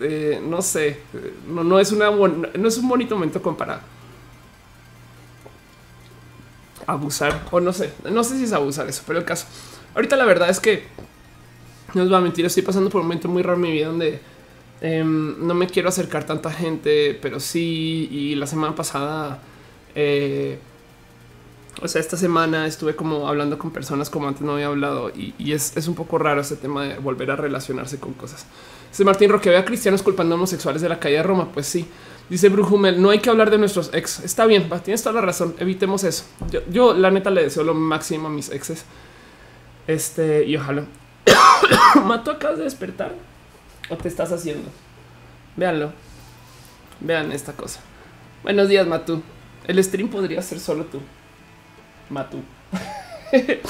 [0.00, 1.00] eh, no sé,
[1.48, 3.80] no, es no es un bonito momento como para
[6.88, 9.46] abusar o no sé, no sé si es abusar eso, pero el caso
[9.94, 10.84] ahorita la verdad es que
[11.94, 13.86] no os va a mentir, estoy pasando por un momento muy raro en mi vida
[13.86, 14.20] donde
[14.80, 18.08] em, no me quiero acercar tanta gente, pero sí.
[18.10, 19.40] Y la semana pasada,
[19.94, 20.58] eh,
[21.80, 25.52] o sea, esta semana estuve como hablando con personas como antes no había hablado y,
[25.52, 28.46] es, un poco raro ese tema de volver a relacionarse con cosas.
[28.90, 31.50] Dice Martín Roque, ve a cristianos culpando a homosexuales de la calle de Roma.
[31.52, 31.86] Pues sí,
[32.28, 34.20] Dice Brujumel, no hay que hablar de nuestros ex.
[34.20, 35.54] Está bien, tienes toda la razón.
[35.58, 36.24] Evitemos eso.
[36.70, 38.84] Yo, la neta le deseo lo máximo a mis exes.
[39.86, 40.84] Este, y ojalá.
[42.04, 43.14] Mato, acabas de despertar.
[43.88, 44.68] ¿O te estás haciendo?
[45.56, 45.92] Véanlo.
[47.00, 47.80] Vean esta cosa.
[48.42, 49.22] Buenos días, Matu.
[49.66, 51.00] El stream podría ser solo tú.
[52.10, 52.42] Matu.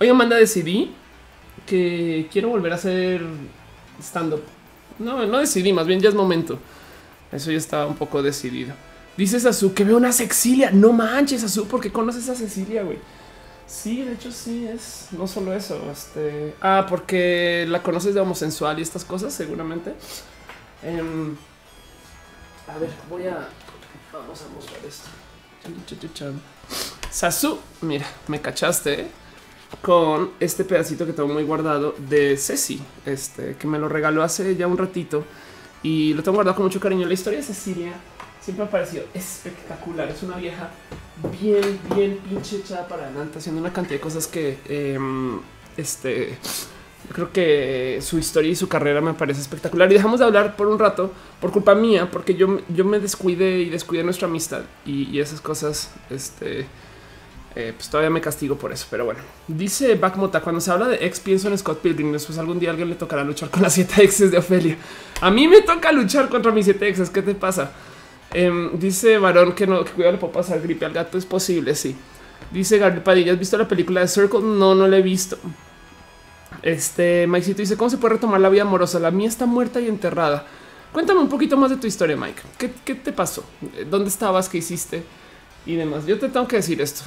[0.00, 0.94] Oye, manda decidí
[1.66, 3.22] que quiero volver a hacer
[4.00, 4.42] stand-up.
[4.98, 6.58] No, no decidí, más bien ya es momento.
[7.30, 8.74] Eso ya estaba un poco decidido.
[9.16, 10.70] Dices Azu que veo una Cecilia.
[10.70, 12.98] No manches, Azu, porque conoces a Cecilia, güey.
[13.66, 15.80] Sí, de hecho sí es no solo eso.
[15.90, 19.94] Este, ah, porque la conoces de homosensual y estas cosas, seguramente.
[20.82, 21.36] Em,
[22.68, 23.48] a ver, voy a
[24.12, 25.08] vamos a mostrar esto.
[27.10, 29.02] Sasu, mira, me cachaste.
[29.02, 29.06] ¿eh?
[29.80, 34.54] Con este pedacito que tengo muy guardado de Ceci, este que me lo regaló hace
[34.56, 35.24] ya un ratito
[35.82, 37.06] y lo tengo guardado con mucho cariño.
[37.06, 37.92] La historia de Cecilia
[38.40, 40.08] siempre ha parecido espectacular.
[40.08, 40.70] Es una vieja
[41.40, 45.40] bien, bien pinche echada para adelante, haciendo una cantidad de cosas que em,
[45.76, 46.38] este
[47.12, 49.90] creo que su historia y su carrera me parece espectacular.
[49.90, 53.58] Y dejamos de hablar por un rato por culpa mía, porque yo, yo me descuidé
[53.60, 55.90] y descuidé nuestra amistad y, y esas cosas.
[56.10, 56.66] Este
[57.54, 58.86] eh, pues todavía me castigo por eso.
[58.90, 62.12] Pero bueno, dice Backmota: Cuando se habla de ex, pienso en Scott Pilgrim.
[62.12, 64.76] Después algún día alguien le tocará luchar con las siete exes de Ofelia.
[65.20, 67.10] A mí me toca luchar contra mis siete exes.
[67.10, 67.72] ¿Qué te pasa?
[68.32, 71.18] Em, dice Varón que no, que cuidado le puedo pasar gripe al gato.
[71.18, 71.94] Es posible, sí.
[72.50, 74.40] Dice Gabriel Padilla: ¿Has visto la película de Circle?
[74.40, 75.36] No, no la he visto.
[76.62, 78.98] Este Mike dice: ¿Cómo se puede retomar la vida amorosa?
[78.98, 80.46] La mía está muerta y enterrada.
[80.90, 82.42] Cuéntame un poquito más de tu historia, Mike.
[82.58, 83.44] ¿Qué, qué te pasó?
[83.90, 84.48] ¿Dónde estabas?
[84.48, 85.02] ¿Qué hiciste?
[85.64, 86.06] Y demás.
[86.06, 87.04] Yo te tengo que decir esto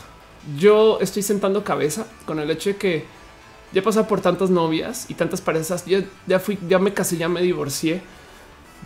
[0.58, 3.06] yo estoy sentando cabeza con el hecho de que
[3.72, 5.86] ya he pasado por tantas novias y tantas parejas.
[5.86, 8.02] Ya, ya fui, ya me casé, ya me divorcié,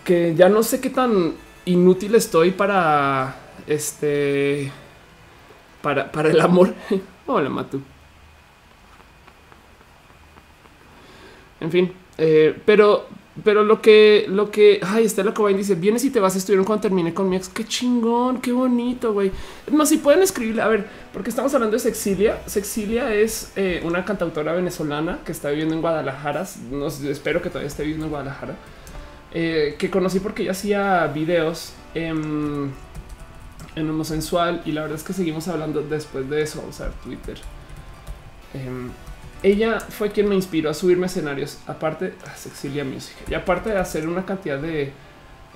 [0.04, 3.36] que ya no sé qué tan inútil estoy para
[3.68, 4.72] este,
[5.82, 6.74] para, para el amor.
[7.28, 7.82] Hola, Matu.
[11.60, 13.08] En fin, eh, pero
[13.44, 16.64] pero lo que, lo que, ay, Estela Cobain dice, vienes y te vas a estudiar
[16.66, 17.50] cuando termine con mi ex.
[17.50, 19.32] Qué chingón, qué bonito, güey.
[19.72, 22.42] No, si pueden escribirle, a ver, porque estamos hablando de Sexilia.
[22.48, 26.46] Sexilia es eh, una cantautora venezolana que está viviendo en Guadalajara.
[26.72, 28.56] No, espero que todavía esté viviendo en Guadalajara.
[29.32, 32.72] Eh, que conocí porque ella hacía videos en,
[33.76, 36.62] en homosensual y la verdad es que seguimos hablando después de eso.
[36.62, 37.38] Vamos a ver Twitter.
[38.54, 38.90] Em,
[39.42, 43.78] ella fue quien me inspiró a subirme escenarios, aparte a Sexilia Music y aparte de
[43.78, 44.92] hacer una cantidad de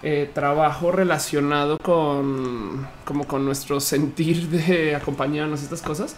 [0.01, 6.15] eh, trabajo relacionado con como con nuestro sentir de acompañarnos estas cosas.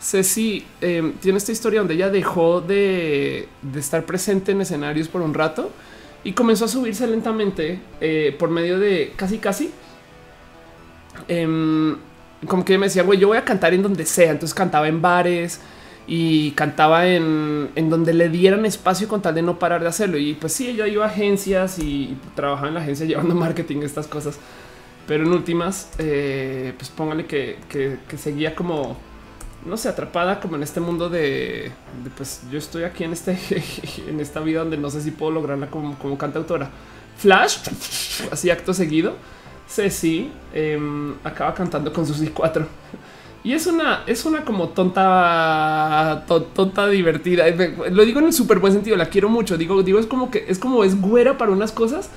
[0.00, 5.34] Ceci eh, tiene esta historia donde ella dejó de, estar presente en escenarios por un
[5.34, 5.70] rato
[6.24, 9.70] y comenzó a subirse lentamente eh, por medio de casi casi
[11.28, 11.96] em,
[12.46, 14.30] como que me decía, güey, yo voy a cantar en donde sea.
[14.30, 15.60] Entonces cantaba en bares,
[16.12, 20.18] y cantaba en, donde le dieran espacio con tal de no parar de hacerlo.
[20.18, 24.08] Y pues sí, yo iba a agencias y trabajaba en la agencia llevando marketing, estas
[24.08, 24.36] cosas.
[25.06, 27.58] Pero en últimas, eh, pues póngale que,
[28.18, 28.96] seguía como,
[29.64, 31.70] no sé, atrapada como en este mundo de,
[32.16, 33.38] pues yo estoy aquí en, este,
[34.08, 36.70] en esta vida donde no sé si puedo lograrla como, como cantautora.
[37.18, 37.58] Flash,
[38.32, 39.14] así acto seguido,
[39.68, 40.76] Ceci eh,
[41.22, 42.66] acaba cantando con sus I4.
[43.42, 47.44] Y es una, es una como tonta, tonta divertida.
[47.90, 48.96] Lo digo en el súper buen sentido.
[48.96, 49.56] La quiero mucho.
[49.56, 52.10] Digo, digo, es como que es como es güera para unas cosas.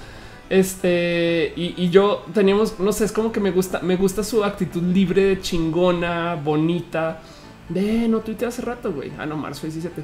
[0.50, 4.84] Este y, yo teníamos, no sé, es como que me gusta, me gusta su actitud
[4.84, 7.22] libre, chingona, bonita.
[7.70, 9.12] De no tuite hace rato, güey.
[9.18, 10.04] Ah, no, marzo 17.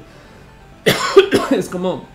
[1.50, 2.06] es como,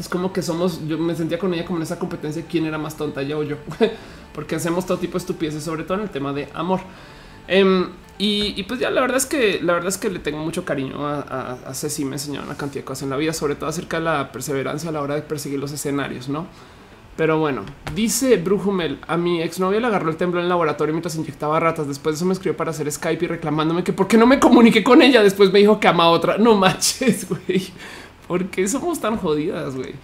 [0.00, 0.88] es como que somos.
[0.88, 2.42] Yo me sentía con ella como en esa competencia.
[2.50, 3.56] Quién era más tonta, ella o yo,
[4.34, 6.80] porque hacemos todo tipo de estupideces, sobre todo en el tema de amor.
[7.46, 7.90] Em,
[8.24, 11.06] y, pues ya la verdad es que la verdad es que le tengo mucho cariño
[11.06, 12.04] a, a, Ceci.
[12.04, 14.90] Me enseñó una cantidad de cosas en la vida, sobre todo acerca de la perseverancia
[14.90, 16.46] a la hora de perseguir los escenarios, no?
[17.16, 17.64] Pero bueno,
[17.96, 21.88] dice Brujumel, a mi exnovia le agarró el temblor en el laboratorio mientras inyectaba ratas.
[21.88, 24.38] Después de eso me escribió para hacer Skype y reclamándome que por qué no me
[24.38, 25.22] comuniqué con ella.
[25.22, 26.38] Después me dijo que ama a otra.
[26.38, 27.64] No manches, güey.
[28.28, 29.94] ¿Por qué somos tan jodidas, güey?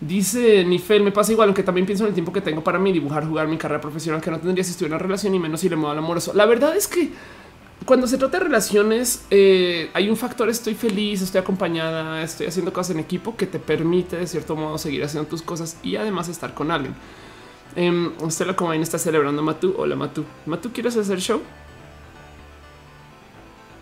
[0.00, 2.92] Dice Nifel, me pasa igual, aunque también pienso en el tiempo que tengo para mí
[2.92, 5.60] dibujar, jugar mi carrera profesional, que no tendría si estuviera en una relación y menos
[5.60, 6.32] si le muevo al amoroso.
[6.34, 7.10] La verdad es que
[7.84, 12.72] cuando se trata de relaciones, eh, hay un factor, estoy feliz, estoy acompañada, estoy haciendo
[12.72, 16.28] cosas en equipo que te permite de cierto modo seguir haciendo tus cosas y además
[16.28, 16.94] estar con alguien.
[17.76, 19.74] Eh, Stella Comain está celebrando a Matu.
[19.76, 20.24] Hola Matu.
[20.46, 21.42] Matu, ¿quieres hacer show?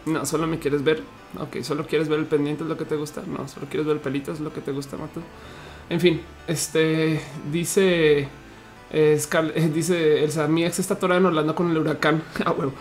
[0.06, 1.02] No, solo me quieres ver.
[1.38, 3.22] Ok, solo quieres ver el pendiente, es lo que te gusta.
[3.26, 5.20] No, solo quieres ver el pelito, es lo que te gusta, Matu.
[5.88, 7.20] En fin, este
[7.52, 8.28] dice
[8.90, 9.20] eh,
[9.74, 12.22] dice Elsa, mi ex está atorada en Orlando con el huracán.
[12.44, 12.72] Ah, bueno.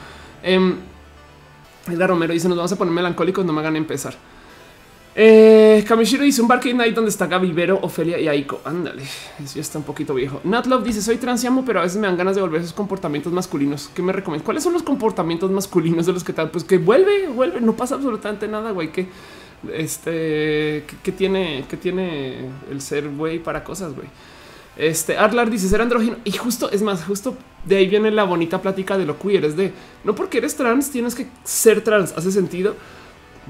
[1.88, 4.16] Edgar Romero dice: Nos vamos a poner melancólicos, no me hagan empezar.
[5.14, 8.62] Eh, Kamishiro dice un Barcade Night donde está Gaby Vero, Ofelia y Aiko.
[8.64, 10.40] Ándale, eso ya está un poquito viejo.
[10.44, 13.90] Natlove dice: Soy transiamo, pero a veces me dan ganas de volver esos comportamientos masculinos.
[13.94, 14.46] ¿Qué me recomiendas?
[14.46, 16.50] ¿Cuáles son los comportamientos masculinos de los que tal?
[16.50, 18.92] Pues que vuelve, vuelve, no pasa absolutamente nada, güey.
[18.92, 19.08] Que
[19.74, 24.08] este que, tiene que tiene el ser güey para cosas, güey.
[24.82, 28.64] Este Arlar dice ser andrógino y justo es más, justo de ahí viene la bonita
[28.64, 29.46] plática de lo queer.
[29.46, 29.72] Es de
[30.04, 32.18] no porque eres trans, tienes que ser trans.
[32.18, 32.76] Hace sentido.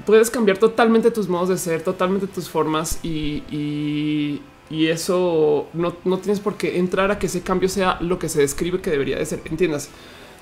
[0.04, 4.42] Puedes cambiar totalmente tus modos de ser, totalmente tus formas y, y,
[4.88, 8.40] eso no, no, tienes por qué entrar a que ese cambio sea lo que se
[8.40, 9.40] describe que debería de ser.
[9.46, 9.88] Entiendas.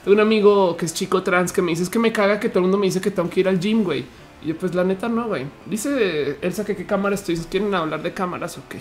[0.03, 2.61] Tengo un amigo que es chico trans que me dice que me caga que todo
[2.61, 4.05] el mundo me dice que tengo que ir al gym, güey
[4.43, 5.47] Y yo, pues la neta no, güey.
[5.67, 7.37] Dice Elsa que qué cámara estoy.
[7.37, 8.59] ¿Quieren hablar de cámaras?
[8.59, 8.75] Ok.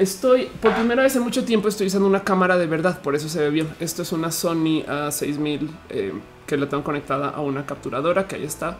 [0.00, 3.28] Estoy por primera vez en mucho tiempo estoy usando una cámara de verdad, por eso
[3.28, 3.68] se ve bien.
[3.80, 8.44] Esto es una Sony A6000 em, que la tengo conectada a una capturadora que ahí
[8.44, 8.78] está,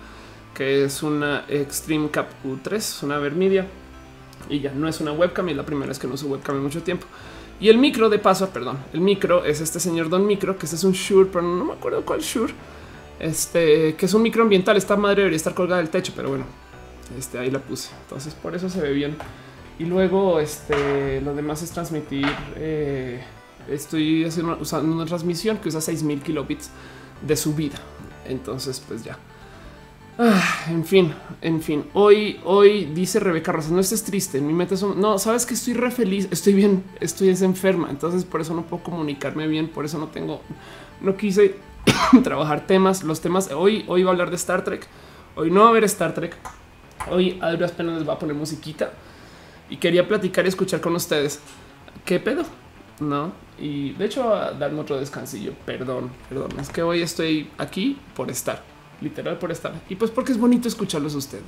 [0.54, 3.66] que es una Extreme Cap U3, es una Vermedia
[4.48, 6.62] y ya no es una webcam y la primera vez que no uso webcam en
[6.62, 7.06] mucho tiempo.
[7.60, 10.76] Y el micro de paso, perdón, el micro es este señor Don Micro, que este
[10.76, 12.54] es un Shure, pero no me acuerdo cuál Shure
[13.20, 14.76] este que es un microambiental.
[14.78, 16.46] Esta madre debería estar colgada del techo, pero bueno,
[17.18, 17.90] este ahí la puse.
[18.04, 19.16] Entonces por eso se ve bien.
[19.80, 22.26] Y luego este lo demás es transmitir.
[22.56, 23.18] Eh,
[23.66, 26.70] estoy haciendo, usando una transmisión que usa 6000 kilobits
[27.26, 27.78] de subida.
[28.28, 29.16] Entonces, pues ya.
[30.18, 31.86] Ah, en fin, en fin.
[31.94, 34.38] Hoy, hoy dice Rebeca Rosa, no estés triste.
[34.42, 35.00] Mi meta son.
[35.00, 36.28] No, sabes que estoy re feliz.
[36.30, 37.88] Estoy bien, estoy enferma.
[37.88, 39.68] Entonces, por eso no puedo comunicarme bien.
[39.68, 40.42] Por eso no tengo,
[41.00, 41.54] no quise
[42.22, 43.02] trabajar temas.
[43.02, 44.86] Los temas hoy, hoy va a hablar de Star Trek.
[45.36, 46.36] Hoy no va a haber Star Trek.
[47.10, 48.92] Hoy a duras penas les va a poner musiquita
[49.70, 51.40] y quería platicar y escuchar con ustedes.
[52.04, 52.44] ¿Qué pedo?
[53.00, 55.52] No, y de hecho, a darme otro descansillo.
[55.64, 56.50] Perdón, perdón.
[56.60, 58.62] Es que hoy estoy aquí por estar,
[59.00, 59.72] literal por estar.
[59.88, 61.44] Y pues porque es bonito escucharlos ustedes.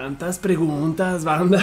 [0.00, 1.62] Tantas preguntas, banda.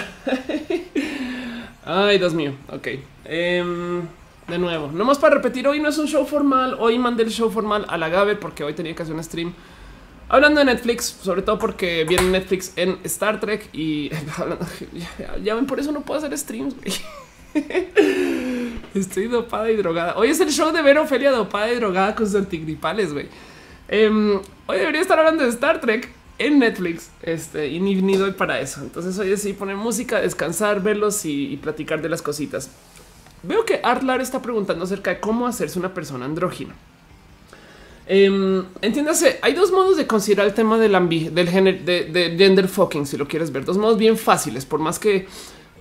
[1.84, 2.54] Ay, Dios mío.
[2.72, 2.88] Ok.
[3.26, 4.04] Em,
[4.48, 6.78] de nuevo, no más para repetir, hoy no es un show formal.
[6.80, 9.56] Hoy mandé el show formal a la Gaber porque hoy tenía que hacer un stream
[10.30, 14.12] hablando de Netflix, sobre todo porque viene Netflix en Star Trek y
[15.44, 16.76] ya ven, por eso no puedo hacer streams.
[18.94, 20.16] Estoy dopada y drogada.
[20.16, 23.14] Hoy es el show de ver Ofelia dopada y drogada con sus antigripales.
[23.14, 23.30] Güey.
[23.88, 28.60] Em, hoy debería estar hablando de Star Trek en Netflix este, y ni, doy para
[28.60, 28.82] eso.
[28.82, 32.70] Entonces hoy sí poner música, descansar, verlos y, platicar de las cositas.
[33.44, 36.76] Veo que Artlar está preguntando acerca de cómo hacerse una persona andrógina.
[38.10, 40.92] Eh, entiéndase, hay dos modos de considerar el tema del,
[41.34, 43.66] del género de, gender fucking, si lo quieres ver.
[43.66, 45.28] Dos modos bien fáciles, por más que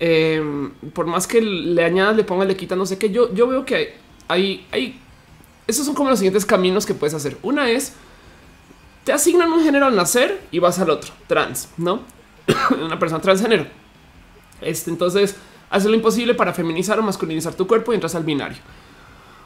[0.00, 3.10] em, por más que le añadas, le pongas, le quitas, no sé qué.
[3.10, 3.94] Yo, yo veo que
[4.28, 5.00] hay, hay,
[5.66, 7.36] esos son como los siguientes caminos que puedes hacer.
[7.42, 7.94] Una es
[9.06, 12.00] te asignan un género al nacer y vas al otro trans, no
[12.84, 13.64] una persona transgénero.
[14.60, 15.36] Este entonces
[15.70, 18.58] hace lo imposible para feminizar o masculinizar tu cuerpo y entras al binario.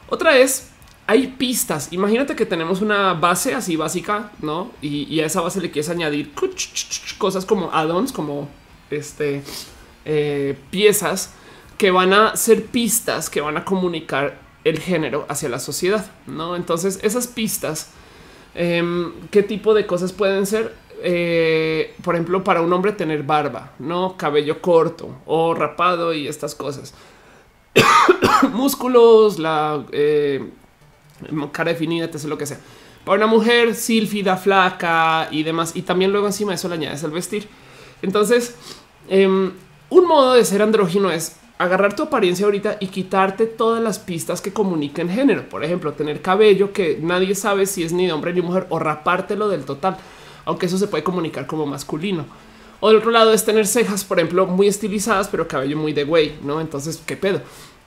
[0.09, 0.71] Otra es
[1.05, 1.93] hay pistas.
[1.93, 4.71] Imagínate que tenemos una base así básica, no?
[4.81, 6.31] Y, a esa base le quieres añadir
[7.19, 8.49] cosas como add-ons, como
[8.89, 9.43] este
[10.05, 11.33] eh, piezas
[11.77, 16.55] que van a ser pistas que van a comunicar el género hacia la sociedad, no?
[16.55, 17.91] Entonces esas pistas
[18.55, 20.75] Em, ¿Qué tipo de cosas pueden ser?
[21.03, 26.53] Eh, por ejemplo, para un hombre tener barba, no cabello corto o rapado y estas
[26.53, 26.93] cosas.
[28.53, 30.47] Músculos, la eh,
[31.51, 32.59] cara definida, es lo que sea.
[33.05, 35.75] Para una mujer sílfida, flaca y demás.
[35.75, 37.47] Y también luego encima de eso le añades el vestir.
[38.03, 38.55] Entonces,
[39.09, 39.51] em,
[39.89, 44.41] un modo de ser andrógino es agarrar tu apariencia ahorita y quitarte todas las pistas
[44.41, 45.47] que comuniquen género.
[45.47, 48.79] Por ejemplo, tener cabello que nadie sabe si es ni de hombre ni mujer o
[48.79, 49.97] rapártelo del total,
[50.45, 52.25] aunque eso se puede comunicar como masculino.
[52.79, 56.03] O del otro lado es tener cejas, por ejemplo, muy estilizadas, pero cabello muy de
[56.03, 56.59] güey, no?
[56.59, 57.41] Entonces, qué pedo.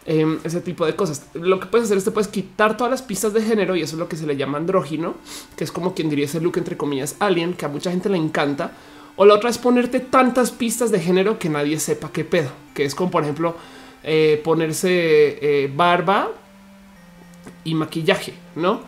[0.06, 1.26] Em, ese tipo de cosas.
[1.34, 3.96] Lo que puedes hacer es te puedes quitar todas las pistas de género y eso
[3.96, 5.14] es lo que se le llama andrógino,
[5.56, 8.18] que es como quien diría ese look entre comillas alien, que a mucha gente le
[8.18, 8.70] encanta
[9.16, 12.84] o la otra es ponerte tantas pistas de género que nadie sepa qué pedo, que
[12.84, 13.56] es como por ejemplo
[14.02, 16.30] eh, ponerse eh, barba
[17.64, 18.82] y maquillaje, ¿no?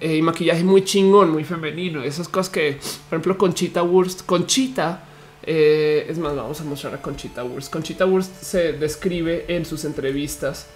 [0.00, 2.78] Eh, y maquillaje muy chingón, muy femenino, esas cosas que,
[3.08, 5.04] por ejemplo, Conchita Wurst, Conchita,
[5.42, 7.72] es más, vamos a mostrar a Conchita Wurst.
[7.72, 10.66] Conchita Wurst se describe en sus entrevistas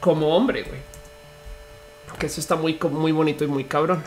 [0.00, 0.94] como hombre, güey
[2.18, 4.02] que eso está muy, muy bonito y muy cabrón.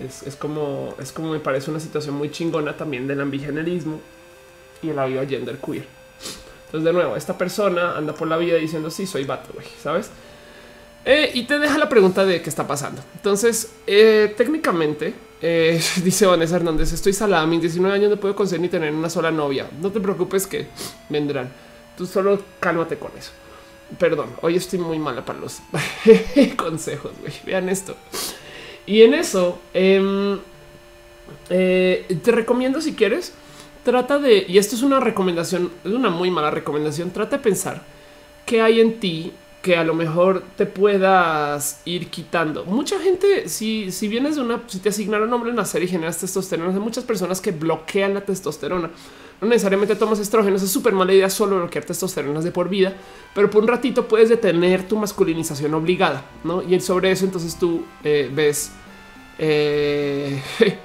[0.00, 4.00] Es, como, es como me parece una situación muy chingona también del ambigenerismo
[4.82, 5.86] y el vida gender queer.
[6.66, 10.10] Entonces, de nuevo, esta persona anda por la vida diciendo sí, soy vato, güey, sabes?
[11.04, 13.02] Eh, y te deja la pregunta de qué está pasando.
[13.14, 18.34] Entonces, eh, técnicamente, eh, dice Vanessa Hernández, estoy salada, a mis 19 años no puedo
[18.34, 19.68] conseguir ni tener una sola novia.
[19.80, 20.66] No te preocupes que
[21.08, 21.52] vendrán.
[21.96, 23.30] Tú solo cálmate con eso.
[23.98, 25.60] Perdón, hoy estoy muy mala para los
[26.56, 27.34] consejos, güey.
[27.44, 27.94] Vean esto.
[28.86, 30.38] Y en eso, em,
[31.48, 33.32] te recomiendo si quieres,
[33.84, 37.82] trata de, y esto es una recomendación, es una muy mala recomendación, trata de pensar
[38.46, 39.32] qué hay en ti
[39.64, 42.66] que a lo mejor te puedas ir quitando.
[42.66, 46.18] Mucha gente, si, si vienes de una, si te asignaron nombre en serie y generas
[46.18, 48.90] testosterona, hay muchas personas que bloquean la testosterona.
[49.44, 52.94] No necesariamente tomas estrógenos, es súper mala idea solo bloquear testosterona de por vida,
[53.34, 56.62] pero por un ratito puedes detener tu masculinización obligada, ¿no?
[56.62, 58.72] Y sobre eso entonces tú eh, ves...
[59.38, 60.40] Eh,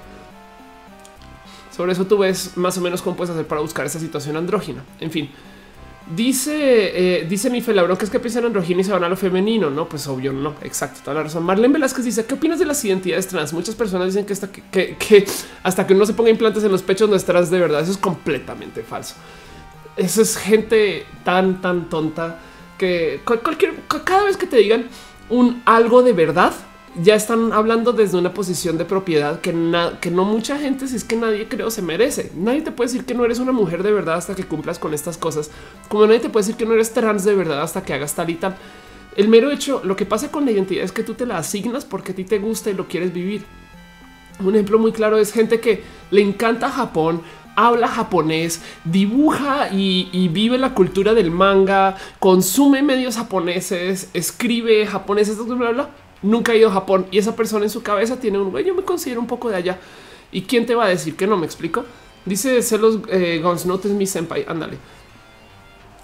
[1.72, 4.84] sobre eso tú ves más o menos cómo puedes hacer para buscar esa situación andrógina.
[5.00, 5.32] En fin,
[6.16, 9.70] Dice, eh, dice mi que es que piensan en y se van a lo femenino.
[9.70, 10.56] No, pues obvio, no.
[10.64, 11.44] Exacto, toda la razón.
[11.44, 13.54] Marlene Velázquez dice: ¿Qué opinas de las identidades trans?
[13.54, 15.28] Muchas personas dicen que hasta que,
[15.62, 17.82] hasta que uno se ponga implantes en los pechos no es trans de verdad.
[17.82, 19.14] Eso es completamente falso.
[19.96, 22.40] Eso es gente tan, tan tonta
[22.80, 24.86] que cualquier, cada vez que te digan
[25.30, 26.54] un algo de verdad,
[26.96, 31.16] ya están hablando desde una posición de propiedad que, no mucha gente, si es que
[31.16, 32.32] nadie creo se merece.
[32.36, 34.94] Nadie te puede decir que no eres una mujer de verdad hasta que cumplas con
[34.94, 35.52] estas cosas,
[35.88, 38.30] como nadie te puede decir que no eres trans de verdad hasta que hagas tal
[38.30, 38.56] y tal.
[39.16, 41.86] El mero hecho, lo que pasa con la identidad es que tú te la asignas
[41.86, 43.44] porque a ti te gusta y lo quieres vivir.
[44.44, 47.22] Un ejemplo muy claro es gente que le encanta Japón,
[47.56, 55.56] habla japonés, dibuja y, vive la cultura del manga, consume medios japoneses, escribe japoneses, bla,
[55.56, 55.90] bla, bla
[56.22, 58.76] nunca ha ido a Japón y esa persona en su cabeza tiene un güey, yo
[58.76, 59.80] me considero un poco de allá.
[60.32, 61.86] ¿Y quién te va a decir que no me explico?
[62.26, 64.78] Dice Celos eh, Guns, no mi senpai, ándale.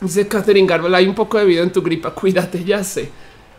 [0.02, 3.10] Dice Catherine Garbel, hay un poco de vida en tu gripa, cuídate, ya sé.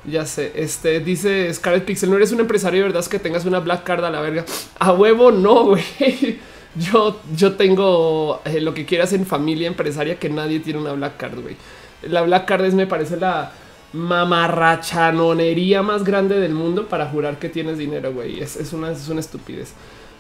[0.04, 3.58] Ya sé, este dice Scarlet Pixel, no eres un empresario verdad es que tengas una
[3.58, 4.44] black card a la verga.
[4.78, 6.38] A huevo, no, güey.
[6.76, 11.16] Yo, yo tengo eh, lo que quieras en familia empresaria que nadie tiene una black
[11.16, 11.56] card, güey.
[12.02, 13.52] La black card es, me parece la,
[13.96, 18.40] mamarrachanonería más grande del mundo para jurar que tienes dinero, güey.
[18.40, 19.72] Es, una, es una estupidez.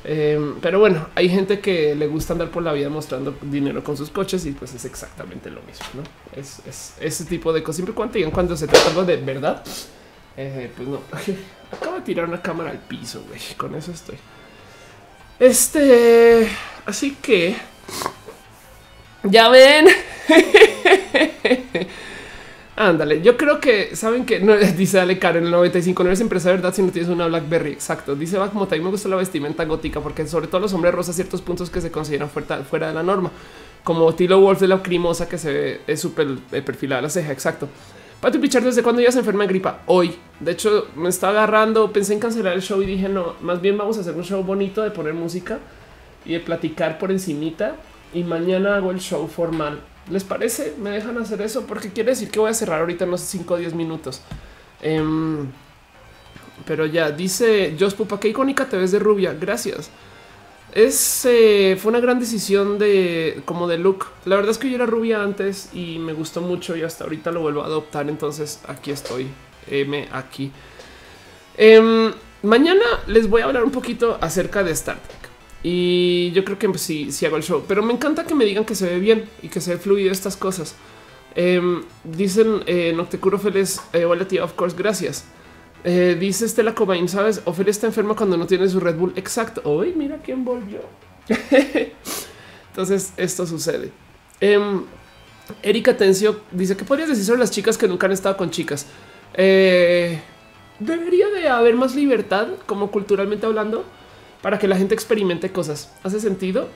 [0.04, 3.96] Em, pero bueno, hay gente que le gusta andar por la vida mostrando dinero con
[3.96, 6.02] sus coches y pues es exactamente lo mismo, ¿no?
[6.40, 6.60] Es,
[7.00, 7.76] ese tipo de cosas.
[7.76, 9.62] Siempre cuando digan cuando se trata de verdad,
[10.36, 11.00] eh, pues no.
[11.72, 13.40] Acabo de tirar una cámara al piso, güey.
[13.56, 14.16] Con eso estoy.
[15.38, 16.48] Este,
[16.86, 17.56] así que
[19.24, 19.86] ya ven.
[22.78, 24.38] Ándale, yo creo que saben que
[24.76, 27.72] dice Ale Karen el 95 no eres empresa verdad si no tienes una Blackberry.
[27.72, 28.14] Exacto.
[28.14, 31.40] Dice como también me gusta la vestimenta gótica porque sobre todo los hombres rosas ciertos
[31.40, 33.30] puntos que se consideran fuera, fuera de la norma,
[33.82, 37.32] como Tilo Wolf de la crimosa que se ve es súper eh, perfilada la ceja.
[37.32, 37.66] Exacto.
[38.20, 39.80] Pati Pichard, ¿desde cuando ya se enferma de gripa?
[39.86, 40.14] Hoy.
[40.40, 43.78] De hecho, me estaba agarrando, pensé en cancelar el show y dije no, más bien
[43.78, 45.60] vamos a hacer un show bonito de poner música
[46.26, 47.76] y de platicar por encimita
[48.12, 49.80] y mañana hago el show formal
[50.10, 50.74] ¿Les parece?
[50.78, 51.66] ¿Me dejan hacer eso?
[51.66, 54.20] Porque quiere decir que voy a cerrar ahorita unos 5 o 10 minutos.
[54.80, 55.48] Em,
[56.64, 59.34] pero ya, dice Jos Pupa, qué icónica te ves de rubia.
[59.34, 59.90] Gracias.
[60.72, 64.06] Es, eh, fue una gran decisión de como de look.
[64.26, 67.32] La verdad es que yo era rubia antes y me gustó mucho y hasta ahorita
[67.32, 68.08] lo vuelvo a adoptar.
[68.08, 69.26] Entonces aquí estoy,
[69.68, 70.52] M aquí.
[71.56, 75.25] Em, mañana les voy a hablar un poquito acerca de Star Trek.
[75.68, 78.44] Y yo creo que pues, sí, sí hago el show, pero me encanta que me
[78.44, 80.76] digan que se ve bien y que se ve fluido estas cosas.
[81.34, 85.24] Em, dicen eh, Noctecuro Feliz, eh, hola of course, gracias.
[85.82, 89.12] Eh, dice Estela Cobain, sabes, Ophelia está enferma cuando no tiene su Red Bull.
[89.16, 89.60] Exacto.
[89.64, 90.82] Hoy mira quién volvió.
[92.70, 93.90] Entonces esto sucede.
[94.38, 94.84] Em,
[95.64, 98.86] Erika Tencio dice que podrías decir sobre las chicas que nunca han estado con chicas.
[99.34, 100.20] Eh,
[100.78, 103.84] debería de haber más libertad, como culturalmente hablando
[104.42, 105.92] para que la gente experimente cosas.
[106.02, 106.68] ¿Hace sentido?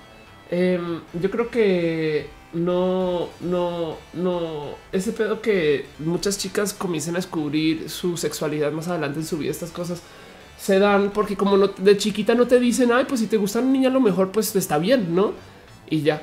[0.50, 7.88] Em, yo creo que no, no, no, ese pedo que muchas chicas comiencen a descubrir
[7.88, 10.02] su sexualidad más adelante en su vida, estas cosas
[10.58, 13.70] se dan porque como de chiquita no te dicen, ay, pues si te gusta una
[13.70, 15.32] niña, a lo mejor pues está bien, ¿no?
[15.88, 16.22] Y ya.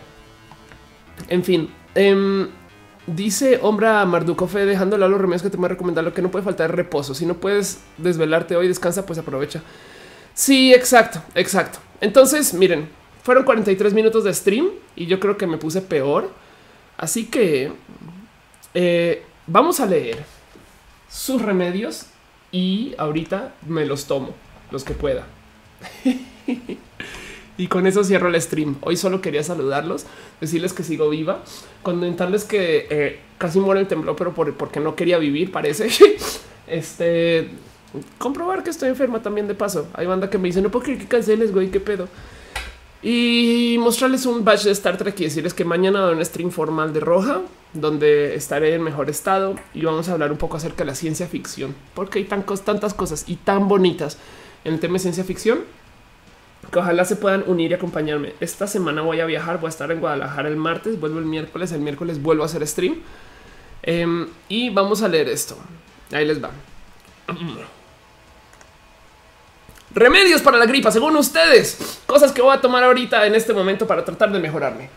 [1.30, 2.48] En fin, em,
[3.08, 6.30] dice Hombra Marducofe dejándole a los remedios que te voy a recomendar lo que no
[6.30, 7.16] puede faltar reposo.
[7.16, 9.64] Si no puedes desvelarte hoy, descansa, pues aprovecha.
[10.38, 11.80] Sí, exacto, exacto.
[12.00, 12.88] Entonces, miren,
[13.24, 16.30] fueron 43 minutos de stream y yo creo que me puse peor.
[16.96, 17.72] Así que
[18.76, 20.24] eh, vamos a leer
[21.10, 22.06] sus remedios
[22.52, 24.36] y ahorita me los tomo,
[24.70, 25.26] los que pueda.
[27.58, 28.78] y con eso cierro el stream.
[28.82, 30.06] Hoy solo quería saludarlos,
[30.40, 31.44] decirles que sigo viva,
[31.82, 35.90] comentarles que eh, casi muere el temblor, pero porque no quería vivir, parece.
[36.68, 37.50] este
[38.18, 39.88] comprobar que estoy enferma también de paso.
[39.94, 42.08] Hay banda que me dice no puedo creer que canceles, güey, qué pedo.
[43.02, 46.94] Y mostrarles un batch de Star Trek y decirles que mañana va un stream formal
[46.94, 47.42] de Roja,
[47.74, 51.28] donde estaré en mejor estado y vamos a hablar un poco acerca de la ciencia
[51.28, 54.18] ficción, porque hay tantas cosas y tan bonitas
[54.64, 55.60] en el tema de ciencia ficción
[56.72, 58.34] que ojalá se puedan unir y acompañarme.
[58.40, 61.72] Esta semana voy a viajar, voy a estar en Guadalajara el martes, vuelvo el miércoles,
[61.72, 62.98] el miércoles vuelvo a hacer stream
[63.84, 65.56] em, y vamos a leer esto.
[66.12, 66.52] Ahí les va.
[69.98, 72.00] Remedios para la gripa, según ustedes.
[72.06, 74.89] Cosas que voy a tomar ahorita en este momento para tratar de mejorarme.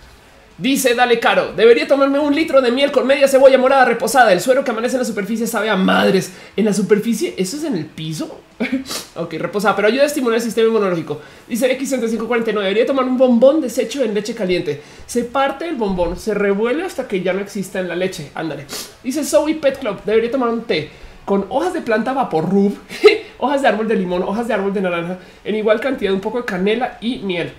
[0.59, 4.31] Dice, dale caro, debería tomarme un litro de miel con media cebolla morada reposada.
[4.31, 6.33] El suero que amanece en la superficie sabe a madres.
[6.55, 8.43] En la superficie, ¿eso es en el piso?
[9.17, 11.19] ok, reposada, pero ayuda a estimular el sistema inmunológico.
[11.49, 14.83] Dice X3549, debería tomar un bombón deshecho en leche caliente.
[15.07, 18.33] Se parte el bombón, se revuelve hasta que ya no exista en la leche.
[18.35, 18.67] Ándale.
[19.03, 20.91] Dice Zoe Pet Club, debería tomar un té
[21.31, 22.77] con hojas de planta vapor rub,
[23.39, 26.39] hojas de árbol de limón, hojas de árbol de naranja, en igual cantidad, un poco
[26.39, 27.53] de canela y miel.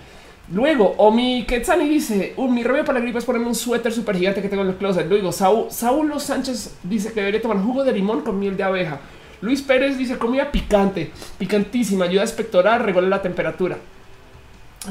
[0.52, 4.18] Luego, Omi Quetzani dice: un Mi remedio para la gripe es ponerme un suéter súper
[4.18, 5.08] gigante que tengo en el closet.
[5.08, 9.00] Luego, Saúl, Saulo Sánchez dice que debería tomar jugo de limón con miel de abeja.
[9.40, 13.78] Luis Pérez dice: Comida picante, picantísima, ayuda a espectorar, regula la temperatura.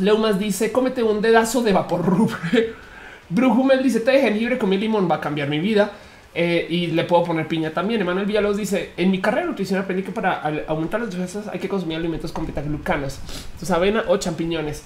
[0.00, 2.32] Leumas dice: Cómete un dedazo de vapor rub.
[3.28, 5.92] Brujumel dice: Té de jengibre con miel limón va a cambiar mi vida.
[6.32, 8.00] Eh, y le puedo poner piña también.
[8.00, 11.58] Emanuel Villalobos dice: En mi carrera de nutrición aprendí que para aumentar las defensas hay
[11.58, 13.18] que consumir alimentos con betaglucanos,
[13.70, 14.84] avena o champiñones.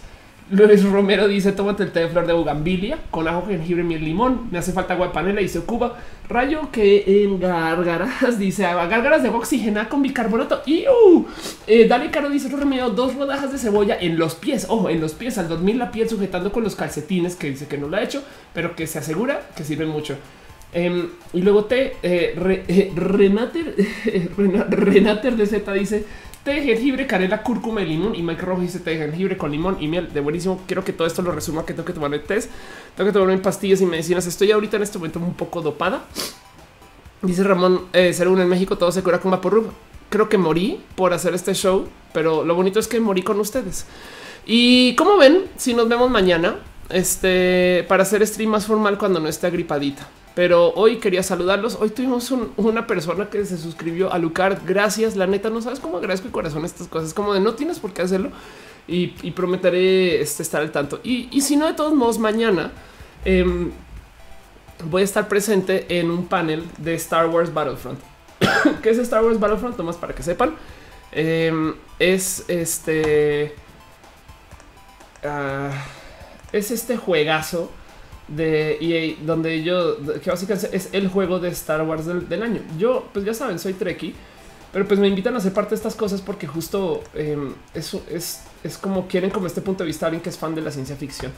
[0.51, 4.49] Luis Romero dice: Tómate el té de flor de bugambilia con ajo, jengibre, miel, limón.
[4.51, 5.99] Me hace falta agua de panela se ocupa.
[6.29, 9.31] Rayo que en gárgaras dice: ah, Gárgaras de
[9.89, 10.63] con bicarbonato.
[10.67, 11.27] Y uh,
[11.67, 14.67] eh, Dale Caro dice: Remedio, dos rodajas de cebolla en los pies.
[14.69, 17.79] Ojo, en los pies al dormir la piel sujetando con los calcetines, que dice que
[17.79, 18.23] no lo ha hecho,
[18.53, 20.17] pero que se asegura que sirve mucho.
[20.75, 22.35] Em, y luego te eh,
[22.69, 23.77] eh, Renater,
[24.69, 26.05] Renater de Z dice
[26.43, 28.15] té de jengibre, canela, cúrcuma y limón.
[28.15, 30.13] Y Mike Rojo dice té de jengibre con limón y miel.
[30.13, 30.61] De buenísimo.
[30.67, 32.51] Quiero que todo esto lo resuma que tengo que tomar el test.
[32.97, 34.27] Tengo que tomarme pastillas y medicinas.
[34.27, 36.05] Estoy ahorita en este momento un poco dopada.
[37.23, 39.71] Dice Ramón, eh, ser uno en México todo se cura con Vaporub.
[40.11, 43.87] Creo que morí por hacer este show, pero lo bonito es que morí con ustedes.
[44.45, 46.57] Y como ven, si nos vemos mañana,
[46.91, 51.79] este para hacer stream más formal cuando no esté agripadita pero hoy quería saludarlos.
[51.81, 54.61] Hoy tuvimos una persona que se suscribió a Lucar.
[54.67, 55.15] Gracias.
[55.17, 57.93] La neta, no sabes cómo agradezco el corazón estas cosas, como de no tienes por
[57.93, 58.31] qué hacerlo
[58.89, 61.01] y, prometeré este, estar al tanto.
[61.05, 62.73] Y, si no, de todos modos, mañana
[63.25, 63.71] em,
[64.91, 68.01] voy a estar presente en un panel de Star Wars Battlefront.
[68.83, 69.79] ¿Qué es Star Wars Battlefront?
[69.79, 70.57] Nomás para que sepan.
[71.13, 73.55] Em, es este.
[75.23, 75.71] Ah,
[76.55, 77.71] es este juegazo
[78.29, 82.63] de EA, donde yo, que básicamente es el juego de Star Wars del, año.
[82.79, 84.15] Yo, pues ya saben, soy Trekkie,
[84.73, 88.43] pero pues me invitan a ser parte de estas cosas porque justo em, eso es,
[88.63, 90.95] es como quieren, como este punto de vista, alguien que es fan de la ciencia
[90.95, 91.33] ficción.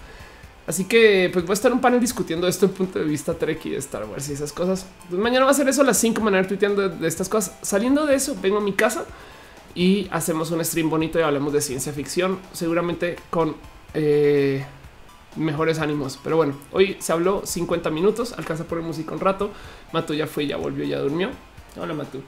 [0.66, 3.70] Así que pues voy a estar un panel discutiendo esto en punto de vista Trekkie
[3.70, 4.86] de Star Wars y esas cosas.
[5.08, 7.56] Pues, mañana va a ser eso a las 5 maneras tuiteando de, estas cosas.
[7.62, 9.06] Saliendo de eso, vengo a mi casa
[9.74, 13.56] y hacemos un stream bonito y hablemos de ciencia ficción, seguramente con
[13.94, 14.64] eh,
[15.36, 16.18] mejores ánimos.
[16.22, 19.50] Pero bueno, hoy se habló 50 minutos, alcanza por poner música un rato.
[19.92, 21.30] Matu ya fue, ya volvió, ya durmió.
[21.78, 22.22] Hola Matu.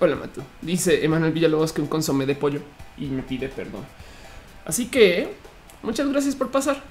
[0.00, 0.42] Hola Matu.
[0.60, 2.60] Dice Emanuel Villalobos que un consomé de pollo
[2.98, 3.84] y me pide perdón.
[4.64, 5.34] Así que
[5.82, 6.82] muchas gracias por pasar.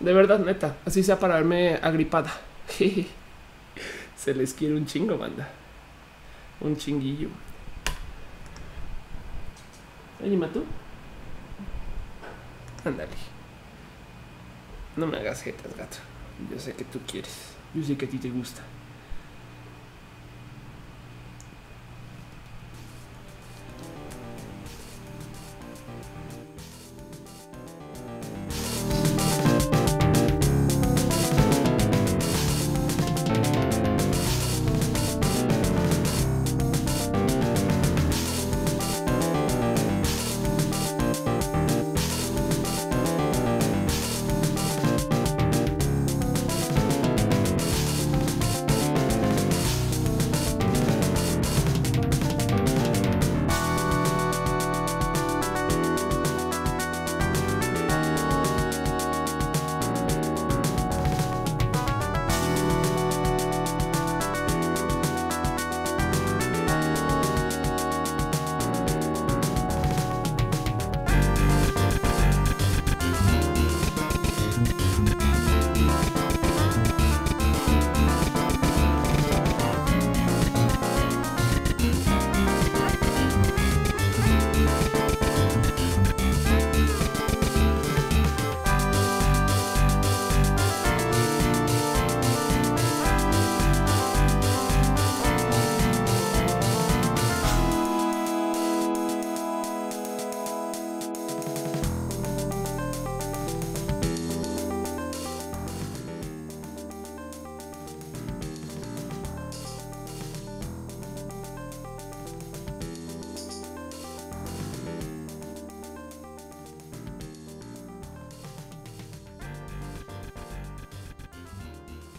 [0.00, 2.32] De verdad, neta, así sea para verme agripada.
[4.16, 5.48] Se les quiere un chingo, banda.
[6.60, 7.28] Un chinguillo.
[10.24, 10.64] Oye, Matu.
[12.84, 13.27] Ándale.
[14.98, 15.98] No me hagas jetas, gato.
[16.50, 17.52] Yo sé que tú quieres.
[17.72, 18.62] Yo sé que a ti te gusta.